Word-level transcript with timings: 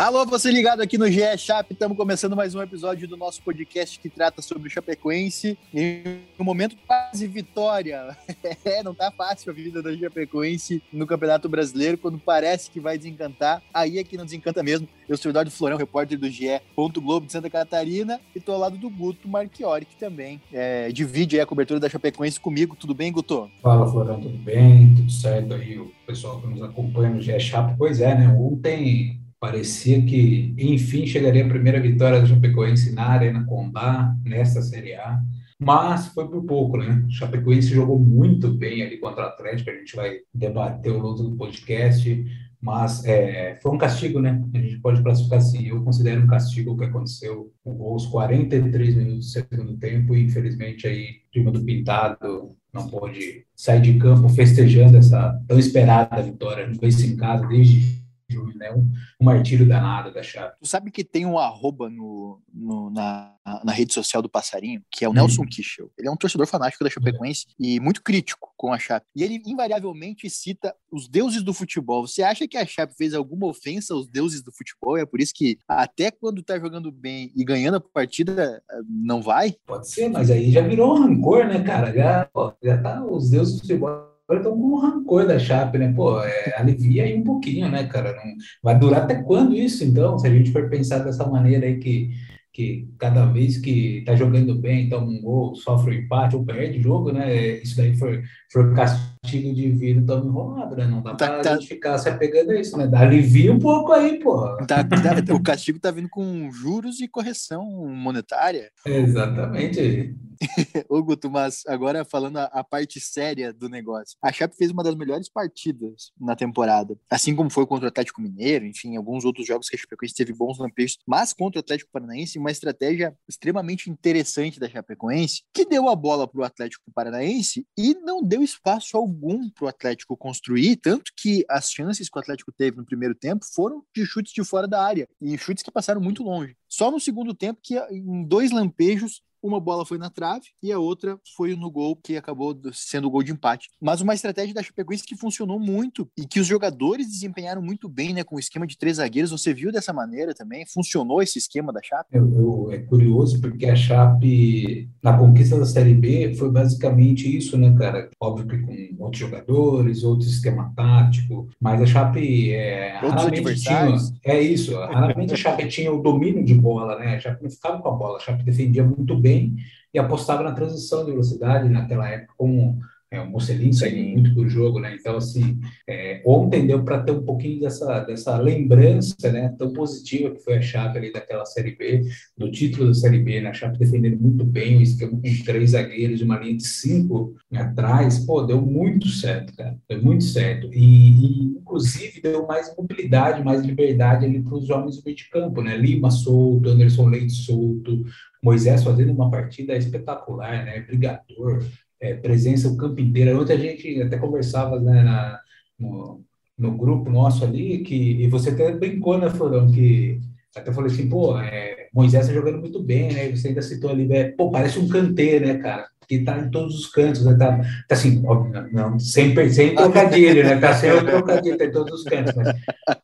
Alô, 0.00 0.24
você 0.24 0.50
ligado 0.50 0.80
aqui 0.80 0.96
no 0.96 1.10
GE 1.10 1.36
Chap, 1.36 1.70
estamos 1.70 1.94
começando 1.94 2.34
mais 2.34 2.54
um 2.54 2.62
episódio 2.62 3.06
do 3.06 3.18
nosso 3.18 3.42
podcast 3.42 4.00
que 4.00 4.08
trata 4.08 4.40
sobre 4.40 4.66
o 4.66 4.70
Chapecoense. 4.70 5.58
Em 5.74 6.22
um 6.38 6.42
momento 6.42 6.74
quase 6.86 7.26
vitória. 7.26 8.16
É, 8.64 8.82
não 8.82 8.94
tá 8.94 9.10
fácil 9.10 9.50
a 9.50 9.54
vida 9.54 9.82
da 9.82 9.94
Chapecoense 9.94 10.82
no 10.92 11.06
Campeonato 11.06 11.48
Brasileiro, 11.48 11.98
quando 11.98 12.18
parece 12.18 12.70
que 12.70 12.80
vai 12.80 12.96
desencantar, 12.96 13.62
aí 13.72 13.98
é 13.98 14.04
que 14.04 14.16
não 14.16 14.24
desencanta 14.24 14.62
mesmo. 14.62 14.88
Eu 15.08 15.16
sou 15.16 15.28
o 15.28 15.32
Eduardo 15.32 15.50
Florão, 15.50 15.76
repórter 15.76 16.18
do 16.18 16.30
GE. 16.30 16.60
Globo 16.74 17.26
de 17.26 17.32
Santa 17.32 17.50
Catarina, 17.50 18.20
e 18.34 18.40
tô 18.40 18.52
ao 18.52 18.58
lado 18.58 18.78
do 18.78 18.88
Guto 18.88 19.28
Marchiori, 19.28 19.84
que 19.84 19.96
também 19.96 20.40
é, 20.52 20.90
divide 20.90 21.38
a 21.38 21.46
cobertura 21.46 21.78
da 21.78 21.88
Chapecoense 21.88 22.40
comigo. 22.40 22.76
Tudo 22.76 22.94
bem, 22.94 23.12
Guto? 23.12 23.50
Fala, 23.62 23.90
Florão, 23.90 24.20
tudo 24.20 24.38
bem? 24.38 24.94
Tudo 24.94 25.10
certo 25.10 25.54
aí, 25.54 25.78
o 25.78 25.92
pessoal 26.06 26.40
que 26.40 26.46
nos 26.46 26.62
acompanha 26.62 27.10
no 27.10 27.20
GE 27.20 27.38
Chap. 27.38 27.76
Pois 27.76 28.00
é, 28.00 28.14
né? 28.14 28.28
Ontem 28.38 29.20
Parecia 29.40 30.02
que, 30.02 30.54
enfim, 30.58 31.06
chegaria 31.06 31.44
a 31.44 31.48
primeira 31.48 31.80
vitória 31.80 32.20
do 32.20 32.26
Chapecoense 32.26 32.92
na 32.92 33.06
Arena 33.06 33.42
Condá, 33.46 34.14
nesta 34.22 34.60
Série 34.60 34.92
A, 34.92 35.18
mas 35.58 36.08
foi 36.08 36.28
por 36.28 36.44
pouco, 36.44 36.76
né? 36.76 37.02
O 37.06 37.10
Chapecoense 37.10 37.68
jogou 37.68 37.98
muito 37.98 38.50
bem 38.50 38.82
ali 38.82 38.98
contra 38.98 39.24
o 39.24 39.26
Atlético, 39.28 39.70
a 39.70 39.74
gente 39.74 39.96
vai 39.96 40.18
debater 40.34 40.92
ao 40.92 40.98
longo 40.98 41.22
do 41.22 41.36
podcast, 41.36 42.22
mas 42.60 43.02
é, 43.06 43.58
foi 43.62 43.72
um 43.72 43.78
castigo, 43.78 44.20
né? 44.20 44.42
A 44.54 44.58
gente 44.58 44.78
pode 44.78 45.02
classificar 45.02 45.38
assim, 45.38 45.68
eu 45.68 45.82
considero 45.82 46.22
um 46.22 46.26
castigo 46.26 46.72
o 46.72 46.76
que 46.76 46.84
aconteceu 46.84 47.50
aos 47.64 48.06
43 48.06 48.94
minutos 48.94 49.26
do 49.26 49.32
segundo 49.32 49.78
tempo, 49.78 50.14
e 50.14 50.24
infelizmente 50.24 50.86
aí, 50.86 51.22
o 51.28 51.30
time 51.32 51.50
do 51.50 51.64
Pintado 51.64 52.54
não 52.74 52.88
pôde 52.88 53.46
sair 53.56 53.80
de 53.80 53.98
campo 53.98 54.28
festejando 54.28 54.98
essa 54.98 55.38
tão 55.48 55.58
esperada 55.58 56.22
vitória, 56.22 56.66
não 56.66 56.74
fez 56.74 57.02
em 57.02 57.16
casa 57.16 57.46
desde 57.46 57.99
julho, 58.30 58.56
né? 58.56 58.70
Um, 58.72 58.90
um 59.20 59.24
martírio 59.24 59.66
danado 59.66 60.12
da 60.12 60.22
chave. 60.22 60.54
Tu 60.60 60.66
sabe 60.66 60.90
que 60.90 61.04
tem 61.04 61.26
um 61.26 61.38
arroba 61.38 61.88
no, 61.88 62.40
no 62.52 62.90
na, 62.90 63.34
na 63.64 63.72
rede 63.72 63.92
social 63.92 64.22
do 64.22 64.28
Passarinho, 64.28 64.82
que 64.90 65.04
é 65.04 65.08
o 65.08 65.12
Nelson 65.12 65.42
hum. 65.42 65.46
Kichel. 65.46 65.90
Ele 65.98 66.08
é 66.08 66.10
um 66.10 66.16
torcedor 66.16 66.46
fanático 66.46 66.84
da 66.84 66.90
Chapecoense 66.90 67.46
é. 67.48 67.52
e 67.58 67.80
muito 67.80 68.02
crítico 68.02 68.52
com 68.56 68.72
a 68.72 68.78
Chape. 68.78 69.06
E 69.16 69.22
ele 69.22 69.42
invariavelmente 69.46 70.28
cita 70.28 70.74
os 70.92 71.08
deuses 71.08 71.42
do 71.42 71.54
futebol. 71.54 72.06
Você 72.06 72.22
acha 72.22 72.46
que 72.46 72.56
a 72.56 72.66
Chape 72.66 72.94
fez 72.94 73.14
alguma 73.14 73.46
ofensa 73.46 73.94
aos 73.94 74.06
deuses 74.06 74.42
do 74.42 74.52
futebol? 74.52 74.98
É 74.98 75.06
por 75.06 75.20
isso 75.20 75.32
que 75.34 75.58
até 75.66 76.10
quando 76.10 76.42
tá 76.42 76.58
jogando 76.58 76.92
bem 76.92 77.32
e 77.34 77.44
ganhando 77.44 77.76
a 77.76 77.80
partida, 77.80 78.62
não 78.88 79.22
vai? 79.22 79.56
Pode 79.66 79.88
ser, 79.88 80.08
mas 80.08 80.30
aí 80.30 80.50
já 80.50 80.60
virou 80.60 80.96
um 80.96 81.00
rancor, 81.00 81.46
né, 81.46 81.62
cara? 81.62 81.92
Já, 81.92 82.28
ó, 82.34 82.52
já 82.62 82.76
tá 82.76 83.04
os 83.04 83.30
deuses 83.30 83.54
do 83.54 83.60
futebol 83.60 84.09
Agora 84.30 84.42
estão 84.42 84.56
com 84.56 84.64
um 84.64 84.78
rancor 84.78 85.26
da 85.26 85.40
Chape, 85.40 85.76
né? 85.76 85.92
Pô, 85.92 86.22
é, 86.22 86.54
alivia 86.56 87.02
aí 87.02 87.18
um 87.18 87.24
pouquinho, 87.24 87.68
né, 87.68 87.82
cara? 87.88 88.14
Não, 88.14 88.22
vai 88.62 88.78
durar 88.78 89.02
até 89.02 89.20
quando 89.24 89.56
isso, 89.56 89.82
então? 89.82 90.16
Se 90.20 90.28
a 90.28 90.30
gente 90.30 90.52
for 90.52 90.70
pensar 90.70 91.00
dessa 91.00 91.26
maneira 91.26 91.66
aí 91.66 91.78
que, 91.78 92.10
que 92.52 92.88
cada 92.96 93.26
vez 93.26 93.58
que 93.58 94.04
tá 94.06 94.14
jogando 94.14 94.54
bem, 94.54 94.88
toma 94.88 95.08
um 95.08 95.20
gol, 95.20 95.56
sofre 95.56 95.96
um 95.96 96.00
empate 96.02 96.36
ou 96.36 96.44
perde 96.44 96.80
jogo, 96.80 97.10
né? 97.10 97.60
Isso 97.60 97.76
daí 97.76 97.96
for, 97.96 98.22
for 98.52 98.72
castigo 98.72 99.19
divino, 99.26 100.06
tamo 100.06 100.28
enrolado, 100.28 100.76
né? 100.76 100.86
Não 100.86 101.02
dá 101.02 101.14
tá, 101.14 101.26
pra 101.28 101.40
tá, 101.40 101.54
gente 101.54 101.68
ficar 101.68 101.98
se 101.98 102.08
apegando 102.08 102.50
a 102.50 102.60
isso, 102.60 102.76
né? 102.76 102.86
Dá 102.86 103.00
alivia 103.00 103.52
um 103.52 103.58
pouco 103.58 103.92
aí, 103.92 104.18
pô. 104.18 104.56
Tá, 104.66 104.82
tá, 104.82 105.34
o 105.34 105.42
castigo 105.42 105.78
tá 105.78 105.90
vindo 105.90 106.08
com 106.08 106.50
juros 106.50 107.00
e 107.00 107.08
correção 107.08 107.64
monetária. 107.88 108.70
Exatamente. 108.86 110.16
Ô, 110.88 111.02
Guto, 111.02 111.30
mas 111.30 111.62
agora 111.66 112.04
falando 112.04 112.38
a, 112.38 112.44
a, 112.44 112.64
parte 112.64 112.98
séria 112.98 113.52
do 113.52 113.68
negócio. 113.68 114.16
A 114.22 114.32
Chape 114.32 114.56
fez 114.56 114.70
uma 114.70 114.82
das 114.82 114.94
melhores 114.94 115.28
partidas 115.28 116.12
na 116.18 116.34
temporada. 116.34 116.96
Assim 117.10 117.36
como 117.36 117.50
foi 117.50 117.66
contra 117.66 117.86
o 117.86 117.88
Atlético 117.88 118.22
Mineiro, 118.22 118.64
enfim, 118.64 118.96
alguns 118.96 119.24
outros 119.24 119.46
jogos 119.46 119.68
que 119.68 119.76
a 119.76 119.78
Chapecoense 119.78 120.14
teve 120.14 120.32
bons 120.32 120.58
lampejos. 120.58 120.98
Mas 121.06 121.34
contra 121.34 121.58
o 121.58 121.60
Atlético 121.60 121.90
Paranaense, 121.92 122.38
uma 122.38 122.50
estratégia 122.50 123.14
extremamente 123.28 123.90
interessante 123.90 124.58
da 124.58 124.68
Chapecoense, 124.68 125.42
que 125.52 125.66
deu 125.66 125.90
a 125.90 125.96
bola 125.96 126.26
para 126.26 126.40
o 126.40 126.44
Atlético 126.44 126.90
Paranaense 126.94 127.66
e 127.76 127.94
não 127.94 128.22
deu 128.22 128.42
espaço 128.42 128.96
algum 129.10 129.50
para 129.50 129.64
o 129.64 129.68
Atlético 129.68 130.16
construir, 130.16 130.76
tanto 130.76 131.12
que 131.16 131.44
as 131.48 131.70
chances 131.70 132.08
que 132.08 132.16
o 132.18 132.20
Atlético 132.20 132.52
teve 132.52 132.76
no 132.76 132.84
primeiro 132.84 133.14
tempo 133.14 133.44
foram 133.44 133.84
de 133.94 134.06
chutes 134.06 134.32
de 134.32 134.44
fora 134.44 134.66
da 134.66 134.82
área, 134.82 135.08
e 135.20 135.36
chutes 135.36 135.62
que 135.62 135.70
passaram 135.70 136.00
muito 136.00 136.22
longe. 136.22 136.56
Só 136.68 136.90
no 136.90 137.00
segundo 137.00 137.34
tempo 137.34 137.60
que 137.62 137.76
em 137.90 138.24
dois 138.24 138.50
lampejos 138.50 139.22
uma 139.42 139.60
bola 139.60 139.86
foi 139.86 139.98
na 139.98 140.10
trave 140.10 140.46
e 140.62 140.72
a 140.72 140.78
outra 140.78 141.18
foi 141.36 141.56
no 141.56 141.70
gol 141.70 141.96
que 141.96 142.16
acabou 142.16 142.58
sendo 142.72 143.08
o 143.08 143.10
gol 143.10 143.22
de 143.22 143.32
empate. 143.32 143.68
Mas 143.80 144.00
uma 144.00 144.14
estratégia 144.14 144.54
da 144.54 144.62
Chapecoense 144.62 145.04
que 145.04 145.16
funcionou 145.16 145.58
muito 145.58 146.08
e 146.16 146.26
que 146.26 146.40
os 146.40 146.46
jogadores 146.46 147.06
desempenharam 147.08 147.62
muito 147.62 147.88
bem, 147.88 148.12
né, 148.12 148.22
com 148.22 148.36
o 148.36 148.40
esquema 148.40 148.66
de 148.66 148.76
três 148.76 148.96
zagueiros. 148.98 149.30
Você 149.30 149.54
viu 149.54 149.72
dessa 149.72 149.92
maneira 149.92 150.34
também? 150.34 150.66
Funcionou 150.66 151.22
esse 151.22 151.38
esquema 151.38 151.72
da 151.72 151.80
Chape? 151.82 152.08
Eu, 152.12 152.28
eu, 152.34 152.72
é 152.72 152.78
curioso 152.78 153.40
porque 153.40 153.66
a 153.66 153.76
Chape 153.76 154.88
na 155.02 155.16
conquista 155.16 155.58
da 155.58 155.66
Série 155.66 155.94
B 155.94 156.34
foi 156.34 156.50
basicamente 156.50 157.34
isso, 157.34 157.56
né, 157.56 157.74
cara? 157.78 158.10
Óbvio 158.20 158.46
que 158.46 158.94
com 158.94 159.04
outros 159.04 159.20
jogadores, 159.20 160.04
outro 160.04 160.26
esquema 160.26 160.72
tático, 160.76 161.48
mas 161.60 161.80
a 161.80 161.86
Chape 161.86 162.52
é, 162.52 162.98
adversários. 162.98 164.10
Tinha, 164.10 164.20
é 164.24 164.40
isso. 164.40 164.76
Raramente 164.76 165.32
a 165.32 165.36
Chape 165.36 165.68
tinha 165.68 165.92
o 165.92 166.02
domínio 166.02 166.44
de 166.44 166.54
bola, 166.54 166.98
né? 166.98 167.16
A 167.16 167.20
Chape 167.20 167.42
não 167.42 167.50
ficava 167.50 167.80
com 167.80 167.88
a 167.88 167.92
bola, 167.92 168.16
a 168.18 168.20
Chape 168.20 168.44
defendia 168.44 168.84
muito 168.84 169.16
bem 169.16 169.29
bem 169.30 169.56
e 169.94 169.98
apostava 169.98 170.42
na 170.42 170.52
transição 170.52 171.04
de 171.04 171.10
velocidade 171.10 171.68
naquela 171.68 172.08
época, 172.08 172.34
como 172.36 172.78
é, 173.12 173.20
o 173.20 173.28
Mocelin 173.28 173.72
saiu 173.72 174.04
muito 174.04 174.32
por 174.34 174.48
jogo, 174.48 174.78
né? 174.78 174.94
Então, 174.94 175.16
assim, 175.16 175.58
é, 175.88 176.22
ontem 176.24 176.64
deu 176.64 176.84
para 176.84 177.02
ter 177.02 177.10
um 177.10 177.22
pouquinho 177.22 177.58
dessa, 177.58 177.98
dessa 178.04 178.36
lembrança, 178.38 179.32
né? 179.32 179.52
Tão 179.58 179.72
positiva 179.72 180.30
que 180.30 180.40
foi 180.40 180.58
a 180.58 180.62
Chape 180.62 180.96
ali 180.96 181.12
daquela 181.12 181.44
Série 181.44 181.74
B, 181.74 182.02
do 182.38 182.48
título 182.52 182.86
da 182.86 182.94
Série 182.94 183.18
B, 183.18 183.40
né? 183.40 183.50
A 183.50 183.52
Chape 183.52 183.80
defendendo 183.80 184.20
muito 184.20 184.44
bem, 184.44 184.78
o 184.78 184.82
esquema 184.82 185.10
com 185.10 185.44
três 185.44 185.70
zagueiros, 185.70 186.22
uma 186.22 186.38
linha 186.38 186.56
de 186.56 186.64
cinco 186.64 187.34
atrás, 187.52 188.20
pô, 188.20 188.42
deu 188.42 188.62
muito 188.62 189.08
certo, 189.08 189.56
cara. 189.56 189.76
Deu 189.88 190.00
muito 190.00 190.22
certo. 190.22 190.72
E, 190.72 190.78
e 190.78 191.42
inclusive, 191.58 192.20
deu 192.20 192.46
mais 192.46 192.72
mobilidade, 192.76 193.42
mais 193.42 193.62
liberdade 193.62 194.24
ali 194.24 194.40
para 194.40 194.54
os 194.54 194.70
homens 194.70 194.98
do 194.98 195.02
meio 195.04 195.16
de 195.16 195.28
campo, 195.28 195.62
né? 195.62 195.76
Lima 195.76 196.12
solto, 196.12 196.68
Anderson 196.68 197.08
Leite 197.08 197.32
solto, 197.32 198.04
Moisés 198.42 198.82
fazendo 198.82 199.12
uma 199.12 199.30
partida 199.30 199.76
espetacular, 199.76 200.64
né? 200.64 200.80
Brigador, 200.80 201.64
é, 202.00 202.14
presença 202.14 202.68
o 202.68 202.76
campo 202.76 203.00
inteiro. 203.00 203.40
Ontem 203.40 203.52
a 203.52 203.58
gente 203.58 204.02
até 204.02 204.16
conversava 204.16 204.80
né, 204.80 205.02
na, 205.02 205.40
no, 205.78 206.24
no 206.56 206.76
grupo 206.76 207.10
nosso 207.10 207.44
ali, 207.44 207.78
que, 207.78 207.94
e 207.94 208.28
você 208.28 208.50
até 208.50 208.72
brincou, 208.72 209.18
né, 209.18 209.28
Florão, 209.28 209.70
que 209.70 210.20
até 210.56 210.72
falei 210.72 210.90
assim, 210.90 211.08
pô, 211.08 211.38
é, 211.38 211.88
Moisés 211.92 212.26
tá 212.26 212.32
jogando 212.32 212.58
muito 212.58 212.82
bem, 212.82 213.12
né? 213.12 213.28
E 213.28 213.36
você 213.36 213.48
ainda 213.48 213.62
citou 213.62 213.90
ali, 213.90 214.10
é, 214.12 214.30
pô, 214.32 214.50
parece 214.50 214.78
um 214.78 214.88
canteiro, 214.88 215.46
né, 215.46 215.58
cara? 215.58 215.88
Que 216.10 216.24
tá 216.24 216.36
em 216.40 216.50
todos 216.50 216.74
os 216.74 216.86
cantos, 216.88 217.24
né? 217.24 217.36
Tá, 217.38 217.58
tá 217.86 217.94
assim, 217.94 218.20
óbvio, 218.26 218.68
não, 218.72 218.98
sem, 218.98 219.32
sem 219.48 219.76
trocadilho, 219.76 220.42
né? 220.42 220.58
Tá 220.58 220.74
sem 220.74 220.90
o 220.90 221.06
trocadilho, 221.06 221.56
tá 221.56 221.64
em 221.64 221.70
todos 221.70 222.00
os 222.00 222.04
cantos, 222.04 222.34
mas 222.34 222.56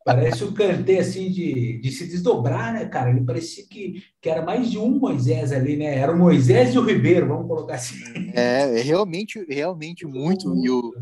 parece 0.05 0.43
o 0.43 0.51
Kanté, 0.51 0.99
assim, 0.99 1.31
de, 1.31 1.79
de 1.79 1.93
se 1.93 2.09
desdobrar, 2.09 2.75
né, 2.75 2.87
cara? 2.87 3.11
Ele 3.11 3.21
parecia 3.21 3.63
que, 3.71 4.03
que 4.21 4.29
era 4.29 4.43
mais 4.43 4.69
de 4.69 4.77
um 4.77 4.99
Moisés 4.99 5.53
ali, 5.53 5.77
né? 5.77 5.97
Era 5.97 6.11
o 6.11 6.19
Moisés 6.19 6.75
e 6.75 6.79
o 6.81 6.85
Ribeiro, 6.85 7.29
vamos 7.29 7.47
colocar 7.47 7.77
assim. 7.77 7.95
É, 8.35 8.81
é 8.81 8.83
realmente, 8.83 9.47
realmente 9.49 10.05
muito, 10.05 10.53
e, 10.57 10.69
o, 10.69 10.93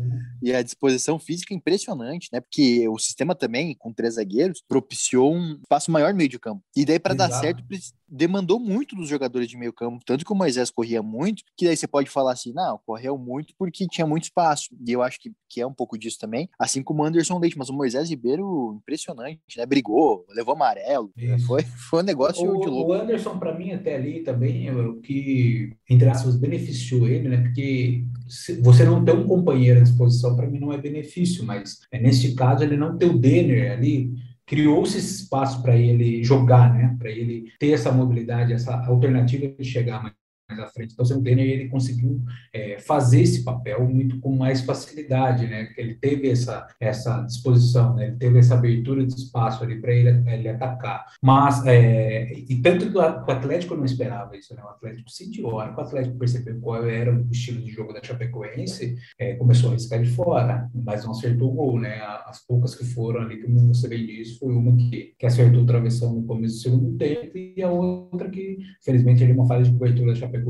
e 0.43 0.53
a 0.53 0.61
disposição 0.61 1.17
física 1.17 1.55
é 1.55 1.57
impressionante, 1.57 2.29
né? 2.31 2.39
Porque 2.39 2.87
o 2.87 2.99
sistema 2.99 3.33
também, 3.33 3.73
com 3.73 3.91
três 3.91 4.13
zagueiros, 4.13 4.63
propiciou 4.67 5.33
um 5.33 5.53
espaço 5.53 5.89
maior 5.89 6.11
no 6.11 6.17
meio 6.17 6.29
de 6.29 6.37
campo. 6.37 6.61
E 6.75 6.85
daí, 6.85 6.99
para 6.99 7.15
dar 7.15 7.31
certo, 7.31 7.63
demandou 8.07 8.59
muito 8.59 8.95
dos 8.95 9.09
jogadores 9.09 9.49
de 9.49 9.57
meio 9.57 9.73
campo, 9.73 10.03
tanto 10.05 10.23
que 10.23 10.31
o 10.31 10.35
Moisés 10.35 10.69
corria 10.69 11.01
muito, 11.01 11.43
que 11.57 11.65
daí 11.65 11.75
você 11.75 11.87
pode 11.95 12.09
falar 12.09 12.33
assim, 12.33 12.51
não, 12.51 12.77
correu 12.85 13.17
muito 13.17 13.53
porque 13.57 13.87
tinha 13.87 14.05
muito 14.05 14.25
espaço, 14.25 14.67
e 14.85 14.91
eu 14.91 15.01
acho 15.01 15.17
que, 15.17 15.31
que 15.47 15.61
é 15.61 15.65
um 15.65 15.73
pouco 15.73 15.97
disso 15.97 16.19
também, 16.19 16.49
assim 16.59 16.83
como 16.83 17.01
o 17.01 17.05
Anderson 17.05 17.39
Leite, 17.39 17.57
mas 17.57 17.69
o 17.69 17.73
Moisés 17.73 18.09
Ribeiro, 18.09 18.77
impressionante, 18.81 19.39
né, 19.55 19.65
brigou, 19.65 20.25
levou 20.35 20.55
amarelo, 20.55 21.09
né? 21.15 21.39
foi, 21.39 21.61
foi 21.89 22.01
um 22.01 22.05
negócio 22.05 22.43
o, 22.43 22.59
de 22.59 22.67
louco. 22.67 22.91
O 22.91 22.93
Anderson, 22.93 23.39
para 23.39 23.57
mim, 23.57 23.71
até 23.71 23.95
ali 23.95 24.23
também, 24.23 24.69
o 24.71 24.99
que, 24.99 25.73
entre 25.89 26.09
aspas, 26.09 26.35
beneficiou 26.35 27.07
ele, 27.07 27.29
né, 27.29 27.37
porque 27.37 28.03
você 28.61 28.83
não 28.83 29.05
ter 29.05 29.15
um 29.15 29.25
companheiro 29.25 29.79
à 29.79 29.83
disposição, 29.83 30.35
para 30.35 30.49
mim, 30.49 30.59
não 30.59 30.73
é 30.73 30.77
benefício, 30.77 31.45
mas 31.45 31.79
é, 31.93 31.97
neste 31.97 32.35
caso, 32.35 32.61
ele 32.61 32.75
não 32.75 32.97
ter 32.97 33.05
o 33.05 33.17
Denner 33.17 33.71
ali, 33.71 34.13
criou-se 34.45 34.97
esse 34.97 35.23
espaço 35.23 35.61
para 35.61 35.77
ele 35.77 36.23
jogar, 36.23 36.73
né? 36.73 36.95
Para 36.99 37.09
ele 37.09 37.51
ter 37.57 37.71
essa 37.71 37.91
mobilidade, 37.91 38.53
essa 38.53 38.75
alternativa 38.85 39.47
de 39.47 39.63
chegar 39.63 40.13
mais 40.55 40.69
à 40.69 40.71
frente. 40.71 40.93
Então, 40.93 41.17
o 41.17 41.21
Denner 41.21 41.45
ele 41.45 41.69
conseguiu 41.69 42.21
é, 42.53 42.79
fazer 42.79 43.21
esse 43.21 43.43
papel 43.43 43.87
muito 43.87 44.19
com 44.19 44.35
mais 44.35 44.61
facilidade, 44.61 45.47
né? 45.47 45.69
Ele 45.77 45.95
teve 45.95 46.29
essa, 46.29 46.67
essa 46.79 47.21
disposição, 47.21 47.95
né? 47.95 48.07
Ele 48.07 48.15
teve 48.15 48.39
essa 48.39 48.55
abertura 48.55 49.05
de 49.05 49.13
espaço 49.13 49.63
ali 49.63 49.79
para 49.79 49.93
ele, 49.93 50.09
ele 50.29 50.49
atacar. 50.49 51.05
Mas, 51.21 51.65
é, 51.65 52.31
e 52.33 52.61
tanto 52.61 52.89
que 52.89 52.97
o 52.97 53.01
Atlético 53.01 53.75
não 53.75 53.85
esperava 53.85 54.35
isso, 54.37 54.55
né? 54.55 54.63
O 54.63 54.69
Atlético 54.69 55.09
sentiu, 55.09 55.47
hora 55.47 55.73
que 55.73 55.79
o 55.79 55.83
Atlético 55.83 56.17
percebeu 56.17 56.59
qual 56.59 56.85
era 56.85 57.13
o 57.13 57.27
estilo 57.31 57.61
de 57.61 57.71
jogo 57.71 57.93
da 57.93 58.03
Chapecoense, 58.03 58.95
é, 59.19 59.35
começou 59.35 59.71
a 59.71 59.73
riscar 59.73 60.01
de 60.01 60.09
fora, 60.09 60.69
mas 60.73 61.03
não 61.03 61.11
acertou 61.11 61.51
o 61.51 61.53
gol, 61.53 61.79
né? 61.79 62.01
As 62.25 62.45
poucas 62.45 62.75
que 62.75 62.85
foram 62.85 63.21
ali, 63.21 63.41
como 63.41 63.73
você 63.73 63.87
bem 63.87 64.05
disse, 64.05 64.39
foi 64.39 64.53
uma 64.53 64.75
que, 64.75 65.13
que 65.17 65.25
acertou 65.25 65.63
o 65.63 65.65
travessão 65.65 66.13
no 66.13 66.23
começo 66.23 66.55
do 66.55 66.61
segundo 66.61 66.97
tempo 66.97 67.37
e 67.37 67.61
a 67.61 67.69
outra 67.69 68.29
que, 68.29 68.57
felizmente, 68.83 69.23
ali 69.23 69.33
uma 69.33 69.47
falha 69.47 69.63
de 69.63 69.71
cobertura 69.71 70.13
da 70.13 70.19
Chapecoense 70.19 70.44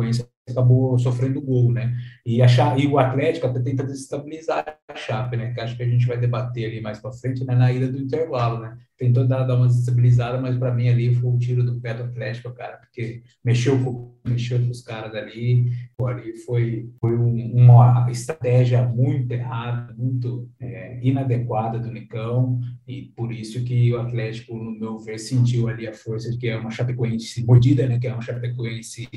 acabou 0.47 0.97
sofrendo 0.99 1.41
gol, 1.41 1.71
né? 1.71 1.95
E, 2.25 2.41
a, 2.41 2.47
e 2.77 2.87
o 2.87 2.99
Atlético 2.99 3.47
até 3.47 3.59
tenta 3.59 3.83
desestabilizar 3.83 4.77
a 4.87 4.95
Chape, 4.95 5.35
né? 5.35 5.53
Que 5.53 5.59
acho 5.59 5.75
que 5.75 5.83
a 5.83 5.87
gente 5.87 6.05
vai 6.05 6.17
debater 6.17 6.65
ali 6.65 6.81
mais 6.81 6.99
para 6.99 7.11
frente, 7.11 7.43
né? 7.43 7.55
Na 7.55 7.71
ida 7.71 7.87
do 7.87 7.97
intervalo, 7.97 8.59
né? 8.59 8.77
Tentou 8.97 9.27
dar, 9.27 9.43
dar 9.43 9.55
uma 9.55 9.67
desestabilizada, 9.67 10.39
mas 10.39 10.57
para 10.57 10.73
mim 10.73 10.87
ali 10.87 11.13
foi 11.13 11.29
um 11.29 11.37
tiro 11.37 11.63
do 11.63 11.81
pé 11.81 11.93
do 11.93 12.03
Atlético, 12.03 12.53
cara, 12.53 12.77
porque 12.77 13.23
mexeu 13.43 13.83
com, 13.83 14.15
mexeu 14.25 14.57
com 14.57 14.69
os 14.69 14.81
caras 14.81 15.13
ali, 15.15 15.69
ali 15.99 16.37
foi, 16.37 16.89
foi 17.01 17.17
um, 17.17 17.51
uma 17.55 18.09
estratégia 18.09 18.87
muito 18.87 19.29
errada, 19.33 19.93
muito 19.97 20.49
é, 20.61 20.97
inadequada 21.05 21.77
do 21.77 21.91
Nicão, 21.91 22.61
e 22.87 23.11
por 23.17 23.33
isso 23.33 23.65
que 23.65 23.93
o 23.93 23.99
Atlético, 23.99 24.55
no 24.55 24.71
meu 24.71 24.97
ver, 24.97 25.19
sentiu 25.19 25.67
ali 25.67 25.87
a 25.87 25.93
força 25.93 26.31
de 26.31 26.37
que 26.37 26.47
é 26.47 26.55
uma 26.55 26.71
Chapecoense 26.71 27.45
mordida, 27.45 27.85
né? 27.87 27.99
Que 27.99 28.07
é 28.07 28.13
uma 28.13 28.21
Chapecoense 28.21 29.09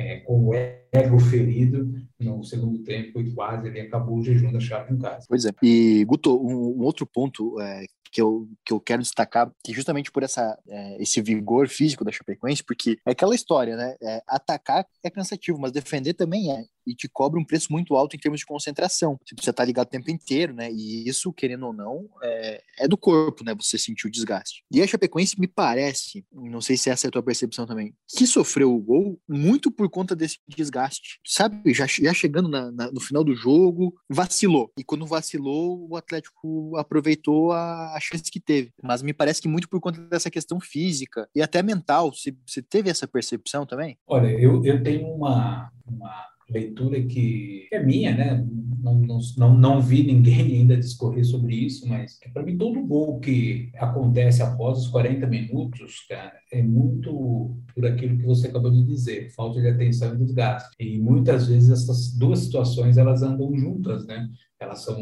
é, 0.00 0.16
com 0.20 0.48
o 0.48 0.54
ego 0.54 1.20
ferido 1.20 1.92
no 2.18 2.42
segundo 2.42 2.82
tempo 2.82 3.20
e 3.20 3.32
quase 3.32 3.68
ele 3.68 3.80
acabou 3.80 4.18
o 4.18 4.22
jejum 4.22 4.50
da 4.50 4.60
Chape 4.60 4.92
em 4.92 4.98
casa. 4.98 5.26
Pois 5.28 5.44
é. 5.44 5.50
E, 5.62 6.04
Guto, 6.06 6.36
um, 6.36 6.80
um 6.80 6.82
outro 6.82 7.06
ponto 7.06 7.60
é, 7.60 7.84
que 8.10 8.20
eu, 8.20 8.48
que 8.64 8.72
eu 8.72 8.80
quero 8.80 9.02
destacar, 9.02 9.50
que 9.64 9.72
justamente 9.72 10.10
por 10.10 10.22
essa, 10.22 10.58
é, 10.66 11.02
esse 11.02 11.20
vigor 11.20 11.68
físico 11.68 12.04
da 12.04 12.10
Chapecoense, 12.10 12.64
porque 12.64 12.98
é 13.06 13.12
aquela 13.12 13.34
história, 13.34 13.76
né? 13.76 13.94
É, 14.02 14.22
atacar 14.26 14.86
é 15.04 15.10
cansativo, 15.10 15.58
mas 15.58 15.72
defender 15.72 16.14
também 16.14 16.50
é. 16.50 16.64
E 16.86 16.94
te 16.94 17.08
cobra 17.08 17.38
um 17.38 17.44
preço 17.44 17.72
muito 17.72 17.94
alto 17.94 18.16
em 18.16 18.18
termos 18.18 18.40
de 18.40 18.46
concentração. 18.46 19.18
Você 19.24 19.34
precisa 19.34 19.50
estar 19.50 19.64
ligado 19.64 19.86
o 19.86 19.90
tempo 19.90 20.10
inteiro, 20.10 20.54
né? 20.54 20.70
E 20.70 21.08
isso, 21.08 21.32
querendo 21.32 21.66
ou 21.66 21.72
não, 21.72 22.08
é, 22.22 22.62
é 22.80 22.88
do 22.88 22.96
corpo, 22.96 23.44
né? 23.44 23.54
Você 23.54 23.78
sentir 23.78 24.06
o 24.06 24.10
desgaste. 24.10 24.64
E 24.70 24.82
a 24.82 24.86
Chapecoense 24.86 25.38
me 25.38 25.46
parece, 25.46 26.24
não 26.32 26.60
sei 26.60 26.76
se 26.76 26.90
essa 26.90 27.06
é 27.06 27.08
a 27.08 27.10
tua 27.10 27.22
percepção 27.22 27.66
também, 27.66 27.94
que 28.08 28.26
sofreu 28.26 28.74
o 28.74 28.80
gol 28.80 29.20
muito 29.28 29.70
por 29.70 29.88
conta 29.88 30.16
desse 30.16 30.38
desgaste. 30.48 31.20
Sabe? 31.26 31.72
Já, 31.72 31.86
já 31.86 32.12
chegando 32.12 32.48
na, 32.48 32.70
na, 32.70 32.90
no 32.90 33.00
final 33.00 33.22
do 33.22 33.34
jogo, 33.34 33.94
vacilou. 34.08 34.72
E 34.78 34.84
quando 34.84 35.06
vacilou, 35.06 35.86
o 35.88 35.96
Atlético 35.96 36.76
aproveitou 36.76 37.52
a 37.52 37.98
chance 38.00 38.30
que 38.30 38.40
teve. 38.40 38.72
Mas 38.82 39.02
me 39.02 39.12
parece 39.12 39.40
que 39.40 39.48
muito 39.48 39.68
por 39.68 39.80
conta 39.80 40.00
dessa 40.00 40.30
questão 40.30 40.60
física 40.60 41.28
e 41.34 41.42
até 41.42 41.62
mental. 41.62 42.12
Você 42.12 42.62
teve 42.62 42.90
essa 42.90 43.06
percepção 43.06 43.66
também? 43.66 43.98
Olha, 44.06 44.28
eu, 44.28 44.64
eu 44.64 44.82
tenho 44.82 45.08
uma, 45.08 45.70
uma 45.86 46.26
leitura 46.50 47.02
que 47.02 47.68
é 47.72 47.82
minha, 47.82 48.14
né? 48.14 48.46
Não, 48.82 49.20
não, 49.36 49.58
não, 49.58 49.80
vi 49.80 50.02
ninguém 50.02 50.56
ainda 50.56 50.76
discorrer 50.76 51.24
sobre 51.24 51.54
isso, 51.54 51.86
mas 51.86 52.18
para 52.32 52.42
mim 52.42 52.56
todo 52.56 52.86
gol 52.86 53.20
que 53.20 53.70
acontece 53.76 54.42
após 54.42 54.78
os 54.78 54.88
40 54.88 55.26
minutos, 55.26 56.06
cara, 56.08 56.32
é 56.50 56.62
muito 56.62 57.56
por 57.74 57.86
aquilo 57.86 58.16
que 58.16 58.24
você 58.24 58.48
acabou 58.48 58.70
de 58.70 58.82
dizer, 58.84 59.30
falta 59.34 59.60
de 59.60 59.68
atenção 59.68 60.14
e 60.14 60.18
desgaste. 60.18 60.70
E 60.80 60.98
muitas 60.98 61.46
vezes 61.46 61.70
essas 61.70 62.16
duas 62.16 62.40
situações 62.40 62.96
elas 62.96 63.22
andam 63.22 63.54
juntas, 63.56 64.06
né? 64.06 64.28
Elas 64.58 64.82
são 64.82 64.96